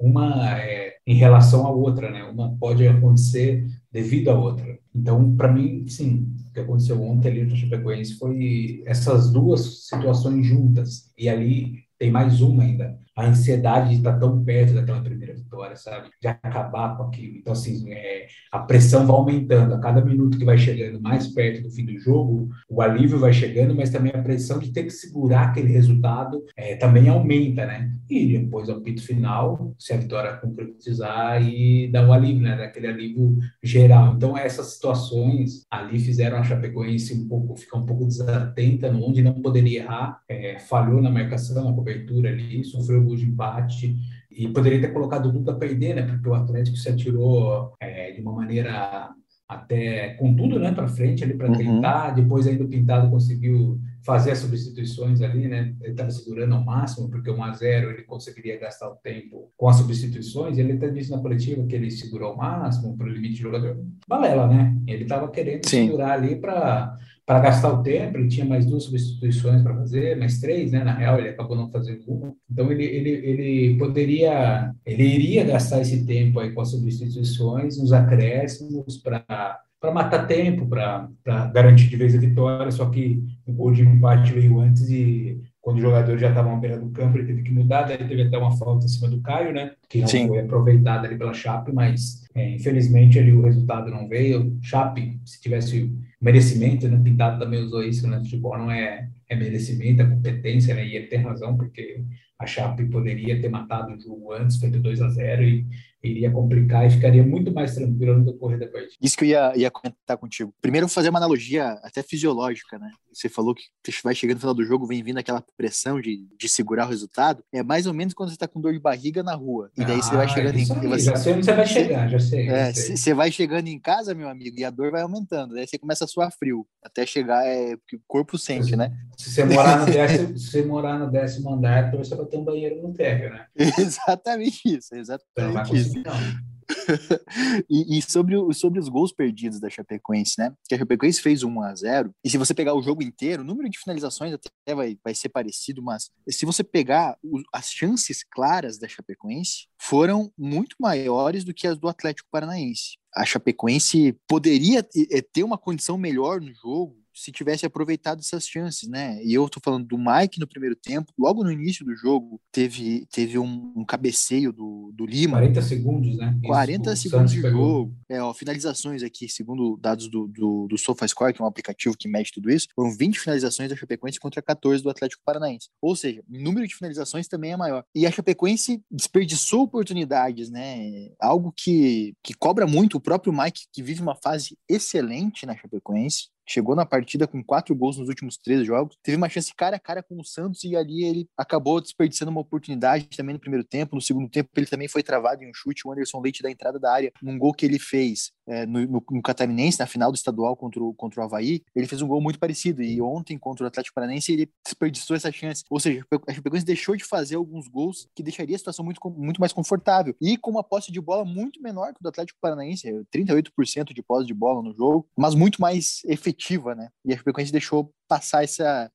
uma 0.00 0.58
é, 0.60 0.96
em 1.06 1.14
relação 1.14 1.66
à 1.66 1.70
outra, 1.70 2.10
né? 2.10 2.24
Uma 2.24 2.56
pode 2.58 2.86
acontecer 2.86 3.66
devido 3.92 4.30
à 4.30 4.38
outra. 4.38 4.78
Então, 4.94 5.36
para 5.36 5.52
mim, 5.52 5.86
sim, 5.86 6.32
o 6.50 6.52
que 6.52 6.60
aconteceu 6.60 7.00
ontem 7.02 7.28
ali 7.28 7.44
no 7.44 7.56
Chapecoense 7.56 8.18
foi 8.18 8.82
essas 8.84 9.32
duas 9.32 9.86
situações 9.86 10.44
juntas. 10.44 11.12
E 11.16 11.28
ali 11.28 11.84
tem 11.96 12.10
mais 12.10 12.40
uma 12.40 12.64
ainda 12.64 12.98
a 13.20 13.28
ansiedade 13.28 13.90
de 13.90 13.96
estar 13.96 14.18
tão 14.18 14.42
perto 14.42 14.74
daquela 14.74 15.00
primeira 15.02 15.34
vitória, 15.34 15.76
sabe? 15.76 16.08
De 16.20 16.28
acabar 16.28 16.96
com 16.96 17.04
aquilo. 17.04 17.36
Então, 17.38 17.52
assim, 17.52 17.92
é, 17.92 18.26
a 18.50 18.58
pressão 18.58 19.06
vai 19.06 19.16
aumentando. 19.16 19.74
A 19.74 19.78
cada 19.78 20.04
minuto 20.04 20.38
que 20.38 20.44
vai 20.44 20.58
chegando 20.58 21.00
mais 21.00 21.28
perto 21.28 21.62
do 21.62 21.70
fim 21.70 21.84
do 21.84 21.98
jogo, 21.98 22.48
o 22.68 22.80
alívio 22.80 23.18
vai 23.18 23.32
chegando, 23.32 23.74
mas 23.74 23.90
também 23.90 24.12
a 24.14 24.22
pressão 24.22 24.58
de 24.58 24.72
ter 24.72 24.84
que 24.84 24.90
segurar 24.90 25.48
aquele 25.48 25.72
resultado 25.72 26.42
é, 26.56 26.76
também 26.76 27.08
aumenta, 27.08 27.66
né? 27.66 27.92
E 28.08 28.38
depois, 28.38 28.68
ao 28.68 28.80
pito 28.80 29.02
final, 29.02 29.74
se 29.78 29.92
a 29.92 29.96
vitória 29.96 30.36
concretizar 30.36 31.42
e 31.42 31.88
dar 31.92 32.06
um 32.06 32.12
alívio, 32.12 32.42
né? 32.42 32.56
Daquele 32.56 32.86
alívio 32.86 33.38
geral. 33.62 34.14
Então, 34.14 34.36
essas 34.36 34.74
situações 34.74 35.64
ali 35.70 35.98
fizeram 35.98 36.38
a 36.38 36.42
Chapecoense 36.44 37.14
um 37.14 37.28
pouco, 37.28 37.56
ficar 37.56 37.78
um 37.78 37.86
pouco 37.86 38.06
desatenta, 38.06 38.90
onde 38.90 39.22
não 39.22 39.34
poderia 39.34 39.82
errar, 39.82 40.20
é, 40.28 40.58
falhou 40.58 41.00
na 41.00 41.10
marcação, 41.10 41.64
na 41.64 41.74
cobertura 41.74 42.30
ali, 42.30 42.64
sofreu 42.64 43.04
gol 43.10 43.16
de 43.16 43.26
empate 43.26 43.96
e 44.30 44.48
poderia 44.48 44.80
ter 44.80 44.92
colocado 44.92 45.26
o 45.26 45.32
Duca 45.32 45.52
a 45.52 45.56
perder, 45.56 45.94
né? 45.94 46.02
Porque 46.02 46.28
o 46.28 46.34
Atlético 46.34 46.76
se 46.76 46.88
atirou 46.88 47.74
é, 47.80 48.12
de 48.12 48.20
uma 48.20 48.32
maneira 48.32 49.10
até 49.48 50.10
com 50.10 50.32
tudo, 50.36 50.60
né, 50.60 50.70
para 50.70 50.86
frente 50.86 51.24
ali 51.24 51.34
para 51.34 51.48
uhum. 51.48 51.56
tentar. 51.56 52.10
Depois 52.10 52.46
ainda 52.46 52.62
o 52.62 52.68
Pintado 52.68 53.10
conseguiu 53.10 53.80
fazer 54.02 54.30
as 54.30 54.38
substituições 54.38 55.20
ali, 55.20 55.48
né? 55.48 55.74
Ele 55.80 55.90
estava 55.90 56.10
segurando 56.10 56.54
ao 56.54 56.64
máximo 56.64 57.10
porque 57.10 57.30
1 57.30 57.42
a 57.42 57.52
0 57.52 57.90
ele 57.90 58.02
conseguiria 58.02 58.58
gastar 58.58 58.88
o 58.88 58.94
tempo 58.96 59.50
com 59.56 59.68
as 59.68 59.76
substituições. 59.76 60.56
Ele 60.56 60.74
até 60.74 60.88
disse 60.88 61.10
na 61.10 61.18
coletiva 61.18 61.66
que 61.66 61.74
ele 61.74 61.90
segurou 61.90 62.30
ao 62.30 62.36
máximo 62.36 62.96
para 62.96 63.06
o 63.06 63.10
limite 63.10 63.34
de 63.34 63.42
jogador. 63.42 63.84
Balela, 64.06 64.46
né? 64.46 64.76
Ele 64.86 65.02
estava 65.02 65.28
querendo 65.28 65.68
Sim. 65.68 65.86
segurar 65.86 66.12
ali 66.12 66.36
para 66.36 66.96
para 67.30 67.38
gastar 67.38 67.72
o 67.72 67.80
tempo, 67.80 68.18
ele 68.18 68.26
tinha 68.26 68.44
mais 68.44 68.66
duas 68.66 68.82
substituições 68.82 69.62
para 69.62 69.76
fazer, 69.76 70.18
mais 70.18 70.40
três, 70.40 70.72
né? 70.72 70.82
Na 70.82 70.92
real, 70.92 71.16
ele 71.16 71.28
acabou 71.28 71.56
não 71.56 71.70
fazendo 71.70 72.02
uma. 72.08 72.34
Então, 72.50 72.72
ele, 72.72 72.82
ele, 72.82 73.10
ele 73.10 73.78
poderia, 73.78 74.72
ele 74.84 75.04
iria 75.04 75.44
gastar 75.44 75.80
esse 75.80 76.04
tempo 76.04 76.40
aí 76.40 76.50
com 76.50 76.60
as 76.60 76.72
substituições, 76.72 77.78
nos 77.78 77.92
acréscimos, 77.92 78.96
para 78.96 79.60
para 79.80 79.92
matar 79.92 80.26
tempo, 80.26 80.66
para 80.66 81.08
garantir 81.54 81.88
de 81.88 81.96
vez 81.96 82.14
a 82.14 82.18
vitória, 82.18 82.70
só 82.70 82.90
que 82.90 83.22
o 83.46 83.52
gol 83.52 83.72
de 83.72 83.82
empate 83.82 84.32
veio 84.34 84.58
antes 84.60 84.90
e 84.90 85.40
quando 85.60 85.78
o 85.78 85.80
jogador 85.80 86.18
já 86.18 86.28
estava 86.28 86.52
à 86.52 86.56
beira 86.56 86.78
do 86.78 86.90
campo, 86.90 87.16
ele 87.16 87.28
teve 87.28 87.42
que 87.42 87.52
mudar, 87.52 87.84
daí 87.84 87.96
teve 87.96 88.22
até 88.22 88.36
uma 88.36 88.54
falta 88.58 88.84
em 88.84 88.88
cima 88.88 89.08
do 89.08 89.22
Caio, 89.22 89.54
né? 89.54 89.70
Que 89.88 90.00
não 90.00 90.08
Sim. 90.08 90.28
foi 90.28 90.40
aproveitada 90.40 91.06
ali 91.06 91.16
pela 91.16 91.32
Chape, 91.32 91.72
mas 91.72 92.24
é, 92.34 92.56
infelizmente 92.56 93.18
ali 93.18 93.32
o 93.32 93.42
resultado 93.42 93.90
não 93.90 94.06
veio. 94.06 94.58
Chape, 94.60 95.18
se 95.24 95.40
tivesse 95.40 95.90
merecimento, 96.20 96.88
né? 96.88 97.00
Pintado 97.02 97.38
também 97.38 97.62
usou 97.62 97.82
isso, 97.82 98.06
né? 98.08 98.20
Futebol 98.20 98.58
não 98.58 98.70
é, 98.70 99.10
é 99.28 99.36
merecimento, 99.36 100.02
é 100.02 100.06
competência, 100.08 100.74
né? 100.74 100.86
E 100.86 100.96
ele 100.96 101.06
tem 101.06 101.20
razão, 101.20 101.56
porque 101.56 102.04
a 102.38 102.46
Chape 102.46 102.84
poderia 102.86 103.40
ter 103.40 103.48
matado 103.48 103.94
o 103.94 104.00
jogo 104.00 104.32
antes, 104.32 104.58
feito 104.58 104.78
2 104.78 105.00
a 105.02 105.08
0 105.08 105.42
e 105.42 105.66
iria 106.02 106.30
complicar 106.30 106.86
e 106.86 106.90
ficaria 106.90 107.22
muito 107.22 107.52
mais 107.52 107.74
tranquilo 107.74 108.18
no 108.18 108.24
decorrer 108.24 108.58
da 108.58 108.66
partida. 108.66 108.94
Isso 109.00 109.16
que 109.16 109.24
eu 109.24 109.28
ia, 109.28 109.52
ia 109.56 109.70
comentar 109.70 110.16
contigo. 110.16 110.54
Primeiro, 110.60 110.88
fazer 110.88 111.10
uma 111.10 111.18
analogia 111.18 111.72
até 111.82 112.02
fisiológica, 112.02 112.78
né? 112.78 112.90
Você 113.12 113.28
falou 113.28 113.54
que 113.54 113.62
vai 114.04 114.14
chegando 114.14 114.36
no 114.36 114.40
final 114.40 114.54
do 114.54 114.64
jogo, 114.64 114.86
vem 114.86 115.02
vindo 115.02 115.18
aquela 115.18 115.44
pressão 115.56 116.00
de, 116.00 116.26
de 116.38 116.48
segurar 116.48 116.86
o 116.86 116.88
resultado. 116.88 117.42
É 117.52 117.62
mais 117.62 117.86
ou 117.86 117.92
menos 117.92 118.14
quando 118.14 118.30
você 118.30 118.36
tá 118.36 118.46
com 118.46 118.60
dor 118.60 118.72
de 118.72 118.78
barriga 118.78 119.22
na 119.22 119.34
rua. 119.34 119.70
E 119.76 119.84
daí 119.84 119.98
ah, 119.98 120.02
você 120.02 120.14
vai 120.14 120.26
ah, 120.26 120.28
chegando 120.28 120.58
em 120.58 120.66
casa. 120.66 120.98
Já 120.98 121.16
sei 121.16 121.32
onde 121.32 121.44
você 121.44 121.52
vai 121.52 121.66
chegar, 121.66 122.08
já 122.08 122.18
sei. 122.18 122.48
É, 122.48 122.72
você 122.72 123.14
vai 123.14 123.32
chegando 123.32 123.68
em 123.68 123.78
casa, 123.78 124.14
meu 124.14 124.28
amigo, 124.28 124.58
e 124.58 124.64
a 124.64 124.70
dor 124.70 124.90
vai 124.90 125.02
aumentando. 125.02 125.54
Daí 125.54 125.66
você 125.66 125.78
começa 125.78 126.04
a 126.04 126.08
suar 126.08 126.32
frio. 126.32 126.66
Até 126.82 127.04
chegar, 127.04 127.44
é 127.44 127.76
porque 127.76 127.96
o 127.96 128.02
corpo 128.06 128.38
sente, 128.38 128.76
né? 128.76 128.92
Se 129.18 129.30
você 129.30 129.44
morar 129.44 129.80
no 129.80 129.86
décimo, 129.86 130.38
se 130.38 130.50
você 130.50 130.62
morar 130.62 130.98
no 130.98 131.10
décimo 131.10 131.52
andar, 131.52 131.90
você 131.90 132.14
vai 132.14 132.26
ter 132.26 132.38
um 132.38 132.44
banheiro 132.44 132.80
no 132.82 132.94
térreo, 132.94 133.30
né? 133.30 133.46
exatamente 133.78 134.76
isso, 134.76 134.94
exatamente 134.94 135.76
isso. 135.76 135.89
Não. 135.94 136.50
e, 137.68 137.98
e, 137.98 138.02
sobre, 138.02 138.36
sobre 138.54 138.78
os 138.78 138.88
gols 138.88 139.12
perdidos 139.12 139.60
da 139.60 139.68
Chapecoense, 139.68 140.34
né? 140.38 140.52
Que 140.68 140.74
a 140.74 140.78
Chapecoense 140.78 141.20
fez 141.20 141.42
1 141.42 141.62
a 141.62 141.74
0 141.74 142.14
e 142.24 142.30
se 142.30 142.38
você 142.38 142.54
pegar 142.54 142.74
o 142.74 142.82
jogo 142.82 143.02
inteiro, 143.02 143.42
o 143.42 143.44
número 143.44 143.68
de 143.68 143.78
finalizações 143.78 144.32
até 144.32 144.74
vai, 144.74 144.96
vai 145.02 145.14
ser 145.14 145.28
parecido, 145.28 145.82
mas 145.82 146.10
se 146.28 146.46
você 146.46 146.62
pegar 146.62 147.16
o, 147.22 147.40
as 147.52 147.70
chances 147.70 148.24
claras 148.24 148.78
da 148.78 148.88
Chapecoense, 148.88 149.66
foram 149.78 150.32
muito 150.38 150.76
maiores 150.78 151.44
do 151.44 151.54
que 151.54 151.66
as 151.66 151.78
do 151.78 151.88
Atlético 151.88 152.28
Paranaense. 152.30 152.98
A 153.14 153.24
Chapecoense 153.24 154.16
poderia 154.28 154.86
ter 155.32 155.42
uma 155.42 155.58
condição 155.58 155.98
melhor 155.98 156.40
no 156.40 156.54
jogo 156.54 156.96
se 157.20 157.30
tivesse 157.30 157.66
aproveitado 157.66 158.20
essas 158.20 158.46
chances, 158.46 158.88
né? 158.88 159.22
E 159.22 159.34
eu 159.34 159.46
tô 159.48 159.60
falando 159.62 159.86
do 159.86 159.98
Mike 159.98 160.40
no 160.40 160.46
primeiro 160.46 160.74
tempo, 160.74 161.12
logo 161.18 161.44
no 161.44 161.52
início 161.52 161.84
do 161.84 161.94
jogo, 161.94 162.40
teve, 162.50 163.06
teve 163.12 163.38
um, 163.38 163.72
um 163.76 163.84
cabeceio 163.84 164.52
do, 164.52 164.90
do 164.94 165.04
Lima. 165.04 165.36
40 165.36 165.62
segundos, 165.62 166.16
né? 166.16 166.38
40 166.42 166.92
Isso, 166.92 167.02
segundos 167.02 167.32
de 167.32 167.40
jogo. 167.42 167.94
É, 168.08 168.22
ó, 168.22 168.32
finalizações 168.32 169.02
aqui, 169.02 169.28
segundo 169.28 169.76
dados 169.76 170.08
do, 170.08 170.26
do, 170.26 170.66
do 170.66 170.78
SofaScore, 170.78 171.34
que 171.34 171.42
é 171.42 171.44
um 171.44 171.48
aplicativo 171.48 171.94
que 171.96 172.08
mede 172.08 172.32
tudo 172.32 172.50
isso, 172.50 172.68
foram 172.74 172.96
20 172.96 173.20
finalizações 173.20 173.68
da 173.68 173.76
Chapecoense 173.76 174.18
contra 174.18 174.40
14 174.40 174.82
do 174.82 174.88
Atlético 174.88 175.22
Paranaense. 175.22 175.68
Ou 175.82 175.94
seja, 175.94 176.22
o 176.26 176.42
número 176.42 176.66
de 176.66 176.74
finalizações 176.74 177.28
também 177.28 177.52
é 177.52 177.56
maior. 177.56 177.84
E 177.94 178.06
a 178.06 178.10
Chapecoense 178.10 178.82
desperdiçou 178.90 179.62
oportunidades, 179.62 180.50
né? 180.50 181.10
Algo 181.20 181.52
que, 181.54 182.14
que 182.22 182.32
cobra 182.32 182.66
muito 182.66 182.96
o 182.96 183.00
próprio 183.00 183.32
Mike, 183.32 183.66
que 183.70 183.82
vive 183.82 184.00
uma 184.00 184.16
fase 184.16 184.56
excelente 184.66 185.44
na 185.44 185.54
Chapecoense 185.54 186.30
chegou 186.50 186.74
na 186.74 186.84
partida 186.84 187.26
com 187.26 187.42
quatro 187.42 187.74
gols 187.74 187.96
nos 187.96 188.08
últimos 188.08 188.36
três 188.36 188.66
jogos, 188.66 188.98
teve 189.02 189.16
uma 189.16 189.28
chance 189.28 189.54
cara 189.54 189.76
a 189.76 189.80
cara 189.80 190.02
com 190.02 190.18
o 190.18 190.24
Santos 190.24 190.64
e 190.64 190.74
ali 190.74 191.04
ele 191.04 191.28
acabou 191.36 191.80
desperdiçando 191.80 192.30
uma 192.30 192.40
oportunidade 192.40 193.06
também 193.16 193.34
no 193.34 193.40
primeiro 193.40 193.64
tempo. 193.64 193.94
No 193.94 194.02
segundo 194.02 194.28
tempo, 194.28 194.50
ele 194.56 194.66
também 194.66 194.88
foi 194.88 195.02
travado 195.02 195.44
em 195.44 195.50
um 195.50 195.54
chute. 195.54 195.86
O 195.86 195.92
Anderson 195.92 196.20
Leite 196.20 196.42
da 196.42 196.50
entrada 196.50 196.78
da 196.78 196.92
área, 196.92 197.12
num 197.22 197.38
gol 197.38 197.54
que 197.54 197.64
ele 197.64 197.78
fez 197.78 198.32
é, 198.50 198.66
no, 198.66 198.80
no, 198.84 199.04
no, 199.10 199.22
Catarinense, 199.22 199.78
na 199.78 199.86
final 199.86 200.10
do 200.10 200.16
estadual 200.16 200.56
contra 200.56 200.82
o, 200.82 200.92
contra 200.92 201.20
o 201.20 201.24
Havaí, 201.24 201.62
ele 201.74 201.86
fez 201.86 202.02
um 202.02 202.08
gol 202.08 202.20
muito 202.20 202.38
parecido. 202.38 202.82
E 202.82 203.00
ontem, 203.00 203.38
contra 203.38 203.64
o 203.64 203.68
Atlético 203.68 203.94
Paranaense, 203.94 204.32
ele 204.32 204.50
desperdiçou 204.64 205.14
essa 205.16 205.30
chance. 205.30 205.62
Ou 205.70 205.78
seja, 205.78 206.04
a 206.26 206.34
Chapecoense 206.34 206.66
deixou 206.66 206.96
de 206.96 207.04
fazer 207.04 207.36
alguns 207.36 207.68
gols 207.68 208.08
que 208.12 208.24
deixaria 208.24 208.56
a 208.56 208.58
situação 208.58 208.84
muito, 208.84 209.00
muito 209.10 209.40
mais 209.40 209.52
confortável. 209.52 210.16
E 210.20 210.36
com 210.36 210.50
uma 210.50 210.64
posse 210.64 210.90
de 210.90 211.00
bola 211.00 211.24
muito 211.24 211.62
menor 211.62 211.92
que 211.92 212.00
o 212.00 212.02
do 212.02 212.08
Atlético 212.08 212.40
Paranaense, 212.40 212.88
38% 213.14 213.94
de 213.94 214.02
posse 214.02 214.26
de 214.26 214.34
bola 214.34 214.60
no 214.62 214.74
jogo, 214.74 215.06
mas 215.16 215.36
muito 215.36 215.60
mais 215.60 216.00
efetiva, 216.04 216.74
né? 216.74 216.88
E 217.04 217.12
a 217.12 217.16
Chapecoense 217.16 217.52
deixou 217.52 217.92
passar 218.08 218.42
essa, 218.42 218.90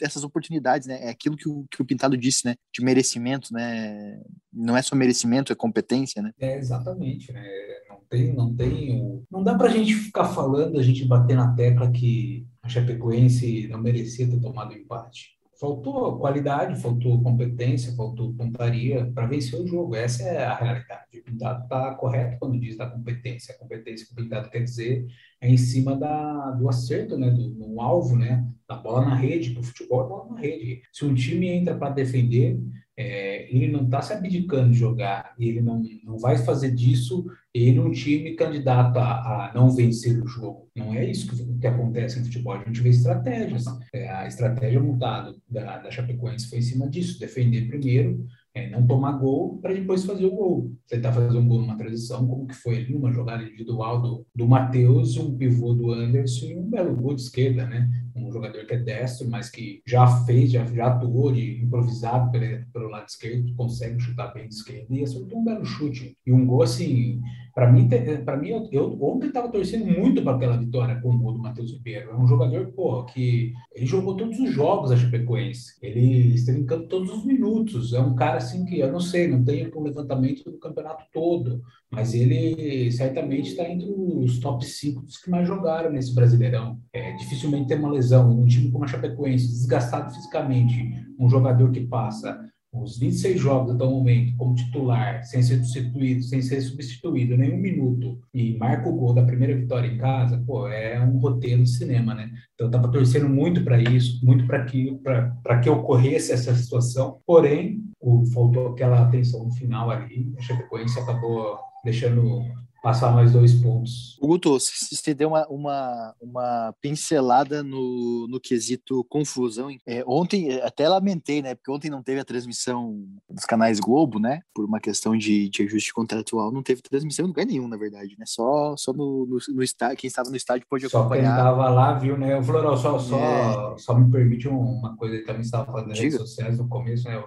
essas 0.00 0.24
oportunidades, 0.24 0.86
né? 0.86 0.98
É 1.02 1.10
aquilo 1.10 1.36
que 1.36 1.48
o, 1.48 1.66
que 1.70 1.82
o 1.82 1.84
Pintado 1.84 2.16
disse, 2.16 2.46
né? 2.46 2.54
De 2.72 2.84
merecimento, 2.84 3.52
né? 3.52 4.20
Não 4.52 4.76
é 4.76 4.82
só 4.82 4.94
merecimento, 4.94 5.52
é 5.52 5.56
competência, 5.56 6.22
né? 6.22 6.32
É, 6.38 6.56
exatamente, 6.56 7.32
né? 7.32 7.44
Não 7.88 8.00
tem, 8.08 8.34
não 8.34 8.54
tem... 8.54 9.24
Não 9.30 9.42
dá 9.42 9.54
pra 9.54 9.68
gente 9.68 9.94
ficar 9.94 10.26
falando, 10.26 10.78
a 10.78 10.82
gente 10.82 11.04
bater 11.04 11.36
na 11.36 11.54
tecla 11.54 11.90
que 11.90 12.46
a 12.62 12.68
Chapecoense 12.68 13.68
não 13.68 13.80
merecia 13.80 14.28
ter 14.28 14.40
tomado 14.40 14.74
empate. 14.74 15.35
Faltou 15.58 16.18
qualidade, 16.18 16.80
faltou 16.80 17.22
competência, 17.22 17.94
faltou 17.94 18.34
pontaria 18.34 19.10
para 19.14 19.26
vencer 19.26 19.58
o 19.58 19.66
jogo. 19.66 19.94
Essa 19.94 20.22
é 20.24 20.44
a 20.44 20.54
realidade. 20.54 21.18
O 21.18 21.24
Pintado 21.24 21.64
está 21.64 21.94
correto 21.94 22.36
quando 22.38 22.60
diz 22.60 22.76
da 22.76 22.86
competência. 22.86 23.54
A 23.54 23.58
competência 23.58 24.06
que 24.06 24.12
o 24.12 24.16
Pintado 24.16 24.50
quer 24.50 24.62
dizer 24.62 25.06
é 25.40 25.48
em 25.48 25.56
cima 25.56 25.96
da, 25.96 26.50
do 26.52 26.68
acerto, 26.68 27.16
né, 27.16 27.30
do, 27.30 27.48
no 27.48 27.80
alvo, 27.80 28.16
né, 28.16 28.46
da 28.68 28.76
bola 28.76 29.06
na 29.06 29.14
rede. 29.14 29.50
Para 29.50 29.60
o 29.60 29.64
futebol, 29.64 30.04
é 30.04 30.08
bola 30.08 30.34
na 30.34 30.40
rede. 30.40 30.82
Se 30.92 31.04
um 31.04 31.14
time 31.14 31.48
entra 31.48 31.74
para 31.74 31.94
defender, 31.94 32.60
é, 32.98 33.54
ele 33.54 33.70
não 33.70 33.84
está 33.84 34.00
se 34.00 34.12
abdicando 34.12 34.70
de 34.70 34.78
jogar, 34.78 35.34
ele 35.38 35.60
não, 35.60 35.82
não 36.02 36.18
vai 36.18 36.38
fazer 36.38 36.74
disso 36.74 37.26
ele 37.52 37.78
um 37.78 37.90
time 37.90 38.34
candidato 38.34 38.98
a, 38.98 39.48
a 39.48 39.54
não 39.54 39.70
vencer 39.70 40.22
o 40.22 40.26
jogo. 40.26 40.68
Não 40.74 40.94
é 40.94 41.04
isso 41.04 41.28
que, 41.28 41.58
que, 41.58 41.66
acontece 41.66 42.18
no 42.18 42.24
futebol. 42.26 42.54
A 42.54 42.64
gente 42.64 42.80
vê 42.80 42.90
estratégias. 42.90 43.64
É, 43.92 44.08
a 44.08 44.26
estratégia 44.26 44.80
montada 44.80 45.34
da, 45.48 45.78
da 45.78 45.90
Chapecoense 45.90 46.48
foi 46.48 46.58
em 46.58 46.62
cima 46.62 46.88
disso: 46.88 47.18
defender 47.18 47.68
primeiro, 47.68 48.26
é, 48.56 48.70
não 48.70 48.86
tomar 48.86 49.12
gol 49.12 49.58
para 49.58 49.74
depois 49.74 50.06
fazer 50.06 50.24
o 50.24 50.30
gol. 50.30 50.72
Tentar 50.88 51.12
fazer 51.12 51.36
um 51.36 51.46
gol 51.46 51.60
numa 51.60 51.76
transição, 51.76 52.26
como 52.26 52.46
que 52.46 52.54
foi 52.54 52.78
ali, 52.78 52.94
uma 52.94 53.12
jogada 53.12 53.42
individual 53.42 54.00
do, 54.00 54.26
do 54.34 54.48
Matheus, 54.48 55.18
um 55.18 55.36
pivô 55.36 55.74
do 55.74 55.92
Anderson 55.92 56.46
e 56.46 56.56
um 56.56 56.62
belo 56.62 56.96
gol 56.96 57.14
de 57.14 57.20
esquerda, 57.20 57.66
né? 57.66 57.86
Um 58.16 58.32
jogador 58.32 58.64
que 58.64 58.72
é 58.72 58.78
destro, 58.78 59.28
mas 59.28 59.50
que 59.50 59.82
já 59.86 60.06
fez, 60.24 60.50
já, 60.50 60.64
já 60.64 60.86
atuou 60.86 61.30
de 61.32 61.62
improvisado 61.62 62.30
pelo, 62.32 62.64
pelo 62.72 62.88
lado 62.88 63.06
esquerdo, 63.06 63.54
consegue 63.54 64.00
chutar 64.00 64.32
bem 64.32 64.48
de 64.48 64.54
esquerda 64.54 64.86
e 64.88 65.02
acertou 65.02 65.38
um 65.38 65.44
belo 65.44 65.64
chute. 65.66 66.16
E 66.26 66.32
um 66.32 66.46
gol 66.46 66.62
assim 66.62 67.20
para 67.56 67.72
mim, 67.72 67.88
para 68.22 68.36
mim 68.36 68.50
eu, 68.50 68.68
eu 68.70 69.02
ontem 69.02 69.28
estava 69.28 69.48
torcendo 69.48 69.86
muito 69.86 70.22
para 70.22 70.36
aquela 70.36 70.58
vitória 70.58 71.00
com 71.00 71.08
o 71.08 71.32
do 71.32 71.38
Matheus 71.38 71.72
Ribeiro. 71.72 72.10
É 72.10 72.14
um 72.14 72.26
jogador, 72.26 72.66
pô, 72.72 73.02
que 73.04 73.54
ele 73.74 73.86
jogou 73.86 74.14
todos 74.14 74.38
os 74.38 74.52
jogos 74.52 74.90
da 74.90 74.96
Chapecoense. 74.98 75.72
Ele 75.80 76.34
esteve 76.34 76.60
em 76.60 76.66
campo 76.66 76.86
todos 76.86 77.10
os 77.10 77.24
minutos. 77.24 77.94
É 77.94 77.98
um 77.98 78.14
cara 78.14 78.36
assim 78.36 78.66
que 78.66 78.78
eu 78.78 78.92
não 78.92 79.00
sei, 79.00 79.26
não 79.26 79.42
tem 79.42 79.72
um 79.74 79.82
levantamento 79.82 80.44
do 80.44 80.58
campeonato 80.58 81.06
todo, 81.10 81.62
mas 81.90 82.12
ele 82.12 82.92
certamente 82.92 83.48
está 83.48 83.66
entre 83.66 83.90
os 83.90 84.38
top 84.38 84.62
5 84.62 85.00
dos 85.00 85.16
que 85.16 85.30
mais 85.30 85.48
jogaram 85.48 85.90
nesse 85.90 86.14
Brasileirão. 86.14 86.78
É, 86.92 87.12
dificilmente 87.12 87.68
tem 87.68 87.78
uma 87.78 87.90
lesão. 87.90 88.38
Um 88.38 88.44
time 88.44 88.70
como 88.70 88.84
a 88.84 88.86
Chapecoense, 88.86 89.48
desgastado 89.48 90.12
fisicamente, 90.12 90.76
um 91.18 91.30
jogador 91.30 91.70
que 91.70 91.80
passa 91.80 92.38
os 92.82 92.98
26 92.98 93.40
jogos 93.40 93.74
até 93.74 93.84
o 93.84 93.90
momento 93.90 94.36
como 94.36 94.54
titular, 94.54 95.24
sem 95.24 95.42
ser 95.42 95.56
substituído, 95.64 96.22
sem 96.22 96.42
ser 96.42 96.60
substituído 96.60 97.36
nem 97.36 97.52
um 97.52 97.58
minuto, 97.58 98.18
e 98.32 98.56
marca 98.56 98.88
o 98.88 98.96
gol 98.96 99.14
da 99.14 99.22
primeira 99.22 99.56
vitória 99.56 99.88
em 99.88 99.98
casa, 99.98 100.42
pô, 100.46 100.68
é 100.68 101.00
um 101.00 101.18
roteiro 101.18 101.62
de 101.62 101.70
cinema, 101.70 102.14
né? 102.14 102.30
Então 102.54 102.66
eu 102.66 102.70
tava 102.70 102.90
torcendo 102.90 103.28
muito 103.28 103.62
para 103.64 103.80
isso, 103.80 104.24
muito 104.24 104.46
para 104.46 104.64
que 104.64 104.98
para 105.02 105.58
que 105.60 105.70
ocorresse 105.70 106.32
essa 106.32 106.54
situação. 106.54 107.18
Porém, 107.26 107.82
o, 108.00 108.24
faltou 108.26 108.68
aquela 108.68 109.02
atenção 109.02 109.44
no 109.44 109.52
final 109.52 109.90
ali, 109.90 110.32
a 110.38 110.42
Chapecoense 110.42 110.98
acabou 110.98 111.58
deixando 111.84 112.42
passar 112.86 113.10
mais 113.10 113.32
dois 113.32 113.52
pontos. 113.52 114.16
Guto, 114.22 114.56
você 114.60 115.12
deu 115.12 115.30
uma, 115.30 115.44
uma, 115.48 116.14
uma 116.20 116.74
pincelada 116.80 117.60
no, 117.60 118.28
no 118.28 118.38
quesito 118.38 119.04
confusão. 119.08 119.68
É, 119.84 120.04
ontem, 120.06 120.60
até 120.60 120.88
lamentei, 120.88 121.42
né? 121.42 121.56
Porque 121.56 121.72
ontem 121.72 121.90
não 121.90 122.00
teve 122.00 122.20
a 122.20 122.24
transmissão 122.24 123.04
dos 123.28 123.44
canais 123.44 123.80
Globo, 123.80 124.20
né? 124.20 124.40
Por 124.54 124.64
uma 124.64 124.78
questão 124.78 125.16
de, 125.18 125.48
de 125.48 125.64
ajuste 125.64 125.92
contratual, 125.92 126.52
não 126.52 126.62
teve 126.62 126.80
transmissão 126.80 127.24
em 127.24 127.28
lugar 127.28 127.44
nenhum, 127.44 127.66
na 127.66 127.76
verdade, 127.76 128.14
né? 128.16 128.24
Só, 128.24 128.76
só 128.76 128.92
no, 128.92 129.26
no, 129.26 129.38
no 129.56 129.62
estádio, 129.64 129.96
quem 129.96 130.06
estava 130.06 130.30
no 130.30 130.36
estádio 130.36 130.64
pôde 130.70 130.88
só 130.88 131.00
acompanhar. 131.00 131.24
Só 131.24 131.34
quem 131.34 131.38
estava 131.38 131.68
lá 131.68 131.94
viu, 131.94 132.16
né? 132.16 132.38
O 132.38 132.42
Florão, 132.44 132.76
só, 132.76 133.00
só, 133.00 133.18
é... 133.18 133.78
só 133.78 133.98
me 133.98 134.08
permite 134.12 134.46
uma 134.46 134.96
coisa, 134.96 135.16
ele 135.16 135.24
também 135.24 135.42
estava 135.42 135.66
falando 135.66 135.88
nas 135.88 135.98
redes 135.98 136.18
sociais 136.18 136.56
no 136.56 136.68
começo, 136.68 137.08
né? 137.08 137.20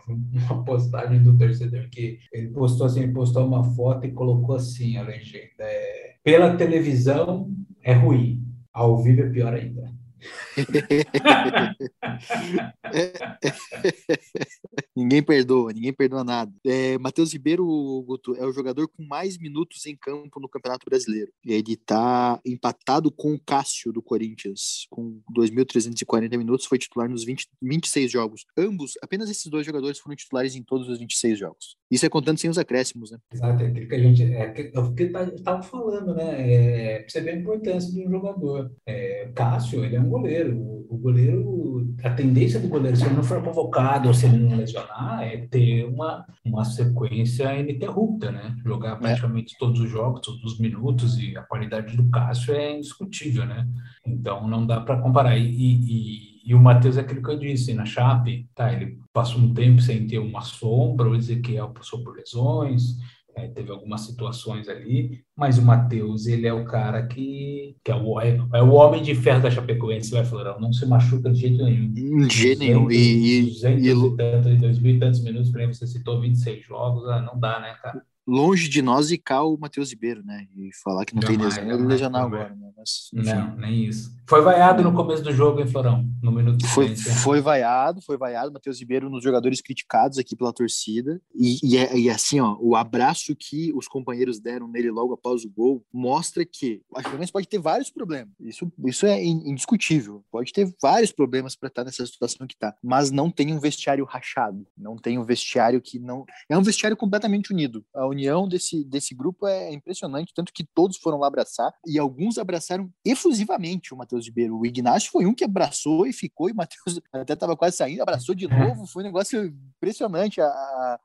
Uma 0.50 0.64
postagem 0.64 1.22
do 1.22 1.38
torcedor 1.38 1.90
que 1.90 2.18
ele 2.32 2.48
postou 2.52 2.86
assim, 2.86 3.02
ele 3.02 3.12
postou 3.12 3.46
uma 3.46 3.62
foto 3.76 4.06
e 4.06 4.14
colocou 4.14 4.56
assim 4.56 4.96
a 4.96 5.04
legenda 5.04 5.49
é, 5.58 6.16
pela 6.24 6.56
televisão 6.56 7.52
é 7.82 7.94
ruim, 7.94 8.46
ao 8.74 9.02
vivo 9.02 9.22
é 9.22 9.30
pior 9.30 9.54
ainda. 9.54 10.00
ninguém 14.96 15.22
perdoa, 15.24 15.72
ninguém 15.72 15.94
perdoa 15.94 16.24
nada. 16.24 16.52
É, 16.66 16.98
Matheus 16.98 17.34
Ribeiro, 17.34 17.66
Guto, 18.06 18.36
é 18.36 18.46
o 18.46 18.52
jogador 18.52 18.88
com 18.88 19.04
mais 19.04 19.38
minutos 19.38 19.86
em 19.86 19.96
campo 19.96 20.40
no 20.40 20.50
Campeonato 20.50 20.86
Brasileiro. 20.86 21.32
Ele 21.46 21.74
está 21.74 22.40
empatado 22.46 23.12
com 23.12 23.34
o 23.34 23.40
Cássio 23.40 23.94
do 23.94 24.02
Corinthians, 24.02 24.88
com 24.90 25.22
2.340 25.36 26.38
minutos, 26.38 26.66
foi 26.66 26.78
titular 26.78 27.10
nos 27.10 27.24
20, 27.24 27.48
26 27.62 28.12
jogos. 28.12 28.46
Ambos, 28.58 28.94
apenas 29.02 29.30
esses 29.30 29.46
dois 29.46 29.66
jogadores 29.66 30.00
foram 30.00 30.16
titulares 30.16 30.56
em 30.56 30.64
todos 30.64 30.90
os 30.90 31.00
26 31.00 31.40
jogos. 31.40 31.78
Isso 31.90 32.06
é 32.06 32.10
contando 32.10 32.38
sem 32.38 32.50
os 32.50 32.58
acréscimos, 32.58 33.12
né? 33.12 33.18
Exato, 33.34 33.64
é 33.64 33.68
aquilo 33.68 33.88
que 33.88 33.96
a 33.96 34.00
gente. 34.00 34.24
É, 34.24 34.72
é 34.74 34.80
o 34.80 34.94
que 34.94 35.04
estava 35.04 35.64
falando, 35.64 36.14
né? 36.14 36.36
É, 36.38 37.06
você 37.08 37.20
vê 37.20 37.32
a 37.32 37.36
importância 37.36 37.92
de 37.92 38.06
um 38.06 38.12
jogador. 38.12 38.72
É, 38.86 39.32
Cássio, 39.34 39.84
ele 39.84 39.96
é 39.96 40.00
um 40.00 40.10
goleiro. 40.10 40.56
O, 40.90 40.98
goleiro, 40.98 41.88
a 42.04 42.10
tendência 42.12 42.60
do 42.60 42.68
goleiro, 42.68 42.98
se 42.98 43.06
ele 43.06 43.16
não 43.16 43.24
for 43.24 43.44
convocado 43.44 44.08
ou 44.08 44.14
se 44.14 44.26
ele 44.26 44.38
não 44.38 44.58
lesionar, 44.58 45.24
é 45.24 45.38
ter 45.48 45.86
uma, 45.86 46.26
uma 46.44 46.66
sequência 46.66 47.56
ininterrupta, 47.60 48.32
né? 48.32 48.56
Jogar 48.64 48.94
é. 48.94 48.96
praticamente 48.96 49.56
é. 49.56 49.60
todos 49.60 49.80
os 49.80 49.90
jogos, 49.90 50.22
todos 50.22 50.44
os 50.44 50.60
minutos, 50.60 51.18
e 51.20 51.38
a 51.38 51.42
qualidade 51.44 51.96
do 51.96 52.10
Cássio 52.10 52.54
é 52.54 52.76
indiscutível, 52.76 53.46
né? 53.46 53.68
Então 54.06 54.48
não 54.48 54.66
dá 54.66 54.80
para 54.80 55.02
comparar. 55.02 55.38
E, 55.38 55.44
e, 55.44 56.39
e, 56.50 56.56
o 56.56 56.60
Matheus 56.60 56.98
é 56.98 57.02
aquilo 57.02 57.22
que 57.22 57.30
eu 57.30 57.40
disse, 57.40 57.74
na 57.74 57.86
Chape, 57.86 58.48
tá? 58.56 58.74
Ele 58.74 58.98
passou 59.14 59.40
um 59.40 59.54
tempo 59.54 59.82
sem 59.82 60.08
ter 60.08 60.20
uma 60.20 60.42
sombra, 60.42 61.10
o 61.10 61.16
Ezequiel 61.16 61.70
passou 61.70 62.04
por 62.04 62.16
lesões 62.16 62.98
é, 63.44 63.48
teve 63.48 63.72
algumas 63.72 64.02
situações 64.02 64.68
ali, 64.68 65.22
mas 65.36 65.58
o 65.58 65.62
Matheus, 65.62 66.28
ele 66.28 66.48
é 66.48 66.54
o 66.54 66.66
cara 66.66 67.06
que, 67.06 67.76
que 67.84 67.92
é, 67.92 67.96
o, 67.96 68.20
é, 68.20 68.38
é 68.54 68.62
o 68.62 68.72
homem 68.72 69.02
de 69.02 69.16
ferro 69.16 69.42
da 69.42 69.52
Chapecoense, 69.52 70.12
vai 70.12 70.26
falar, 70.26 70.60
não 70.60 70.74
se 70.74 70.86
machuca 70.86 71.32
de 71.32 71.40
jeito 71.40 71.64
nenhum. 71.64 71.94
De 71.94 72.36
jeito 72.36 72.60
nenhum. 72.60 72.92
E, 72.92 73.44
200 73.44 73.84
e, 73.84 73.90
e, 73.90 74.18
tantos, 74.18 74.60
2 74.60 74.80
mil 74.80 74.96
e 74.96 75.00
tantos 75.00 75.24
minutos, 75.24 75.50
para 75.50 75.68
você 75.68 75.88
citou 75.88 76.20
26 76.20 76.66
jogos, 76.66 77.08
ah, 77.08 77.22
não 77.22 77.40
dá, 77.40 77.60
né, 77.60 77.76
cara? 77.82 78.02
Longe 78.30 78.70
de 78.70 78.82
nós 78.82 79.08
zicar 79.08 79.44
o 79.44 79.58
Matheus 79.58 79.90
Ribeiro, 79.90 80.24
né? 80.24 80.46
E 80.56 80.70
falar 80.84 81.04
que 81.04 81.16
não, 81.16 81.22
não 81.22 81.28
tem 81.28 81.38
lesão, 81.38 81.64
ele 81.64 81.84
lesionar 81.84 82.24
agora, 82.24 82.56
né? 82.56 82.70
Mas, 82.78 83.10
não, 83.12 83.56
nem 83.58 83.86
isso. 83.86 84.16
Foi 84.28 84.42
vaiado 84.42 84.84
no 84.84 84.94
começo 84.94 85.24
do 85.24 85.34
jogo, 85.34 85.60
hein, 85.60 85.68
Florão? 85.68 86.08
No 86.22 86.32
minuto 86.32 86.66
foi, 86.68 86.96
foi 86.96 87.42
vaiado, 87.42 88.02
foi 88.04 88.18
vaiado. 88.18 88.52
Matheus 88.52 88.80
Ribeiro, 88.80 89.10
nos 89.10 89.24
jogadores 89.24 89.62
criticados 89.62 90.20
aqui 90.20 90.36
pela 90.36 90.54
torcida. 90.54 91.20
E, 91.36 91.58
e, 91.64 91.78
é, 91.78 91.98
e, 91.98 92.10
assim, 92.10 92.40
ó, 92.40 92.56
o 92.60 92.76
abraço 92.76 93.36
que 93.36 93.74
os 93.74 93.88
companheiros 93.88 94.40
deram 94.40 94.68
nele 94.68 94.92
logo 94.92 95.14
após 95.14 95.44
o 95.44 95.50
gol 95.50 95.84
mostra 95.92 96.46
que 96.46 96.82
a 96.96 97.02
Fluminense 97.02 97.32
pode 97.32 97.48
ter 97.48 97.60
vários 97.60 97.90
problemas. 97.90 98.34
Isso, 98.40 98.72
isso 98.86 99.06
é 99.08 99.24
indiscutível. 99.24 100.24
Pode 100.32 100.54
ter 100.54 100.72
vários 100.80 101.12
problemas 101.12 101.56
para 101.56 101.68
estar 101.68 101.84
nessa 101.84 102.06
situação 102.06 102.46
que 102.46 102.54
está. 102.54 102.76
Mas 102.84 103.10
não 103.10 103.32
tem 103.32 103.52
um 103.52 103.60
vestiário 103.60 104.06
rachado. 104.06 104.66
Não 104.78 104.96
tem 104.96 105.18
um 105.18 105.24
vestiário 105.24 105.82
que 105.82 105.98
não. 105.98 106.26
É 106.48 106.56
um 106.56 106.62
vestiário 106.62 106.96
completamente 106.96 107.52
unido. 107.52 107.84
A 107.96 108.06
união 108.20 108.48
desse, 108.48 108.84
desse 108.84 109.16
grupo 109.16 109.48
é 109.48 109.72
impressionante, 109.74 110.34
tanto 110.34 110.52
que 110.54 110.64
todos 110.64 110.98
foram 110.98 111.20
lá 111.20 111.28
abraçar 111.28 111.74
e 111.88 111.98
alguns 111.98 112.38
abraçaram 112.38 112.90
efusivamente 113.06 113.94
o 113.94 113.98
Matheus 113.98 114.26
Ribeiro. 114.26 114.58
O 114.58 114.66
Ignacio 114.66 115.10
foi 115.12 115.26
um 115.26 115.34
que 115.34 115.44
abraçou 115.44 116.06
e 116.06 116.14
ficou, 116.14 116.50
e 116.50 116.52
o 116.52 116.56
Matheus 116.56 117.00
até 117.14 117.34
estava 117.34 117.56
quase 117.56 117.78
saindo, 117.78 118.02
abraçou 118.02 118.36
de 118.36 118.46
é. 118.46 118.48
novo. 118.50 118.86
Foi 118.86 119.04
um 119.04 119.06
negócio 119.06 119.46
impressionante 119.78 120.42
a, 120.42 121.00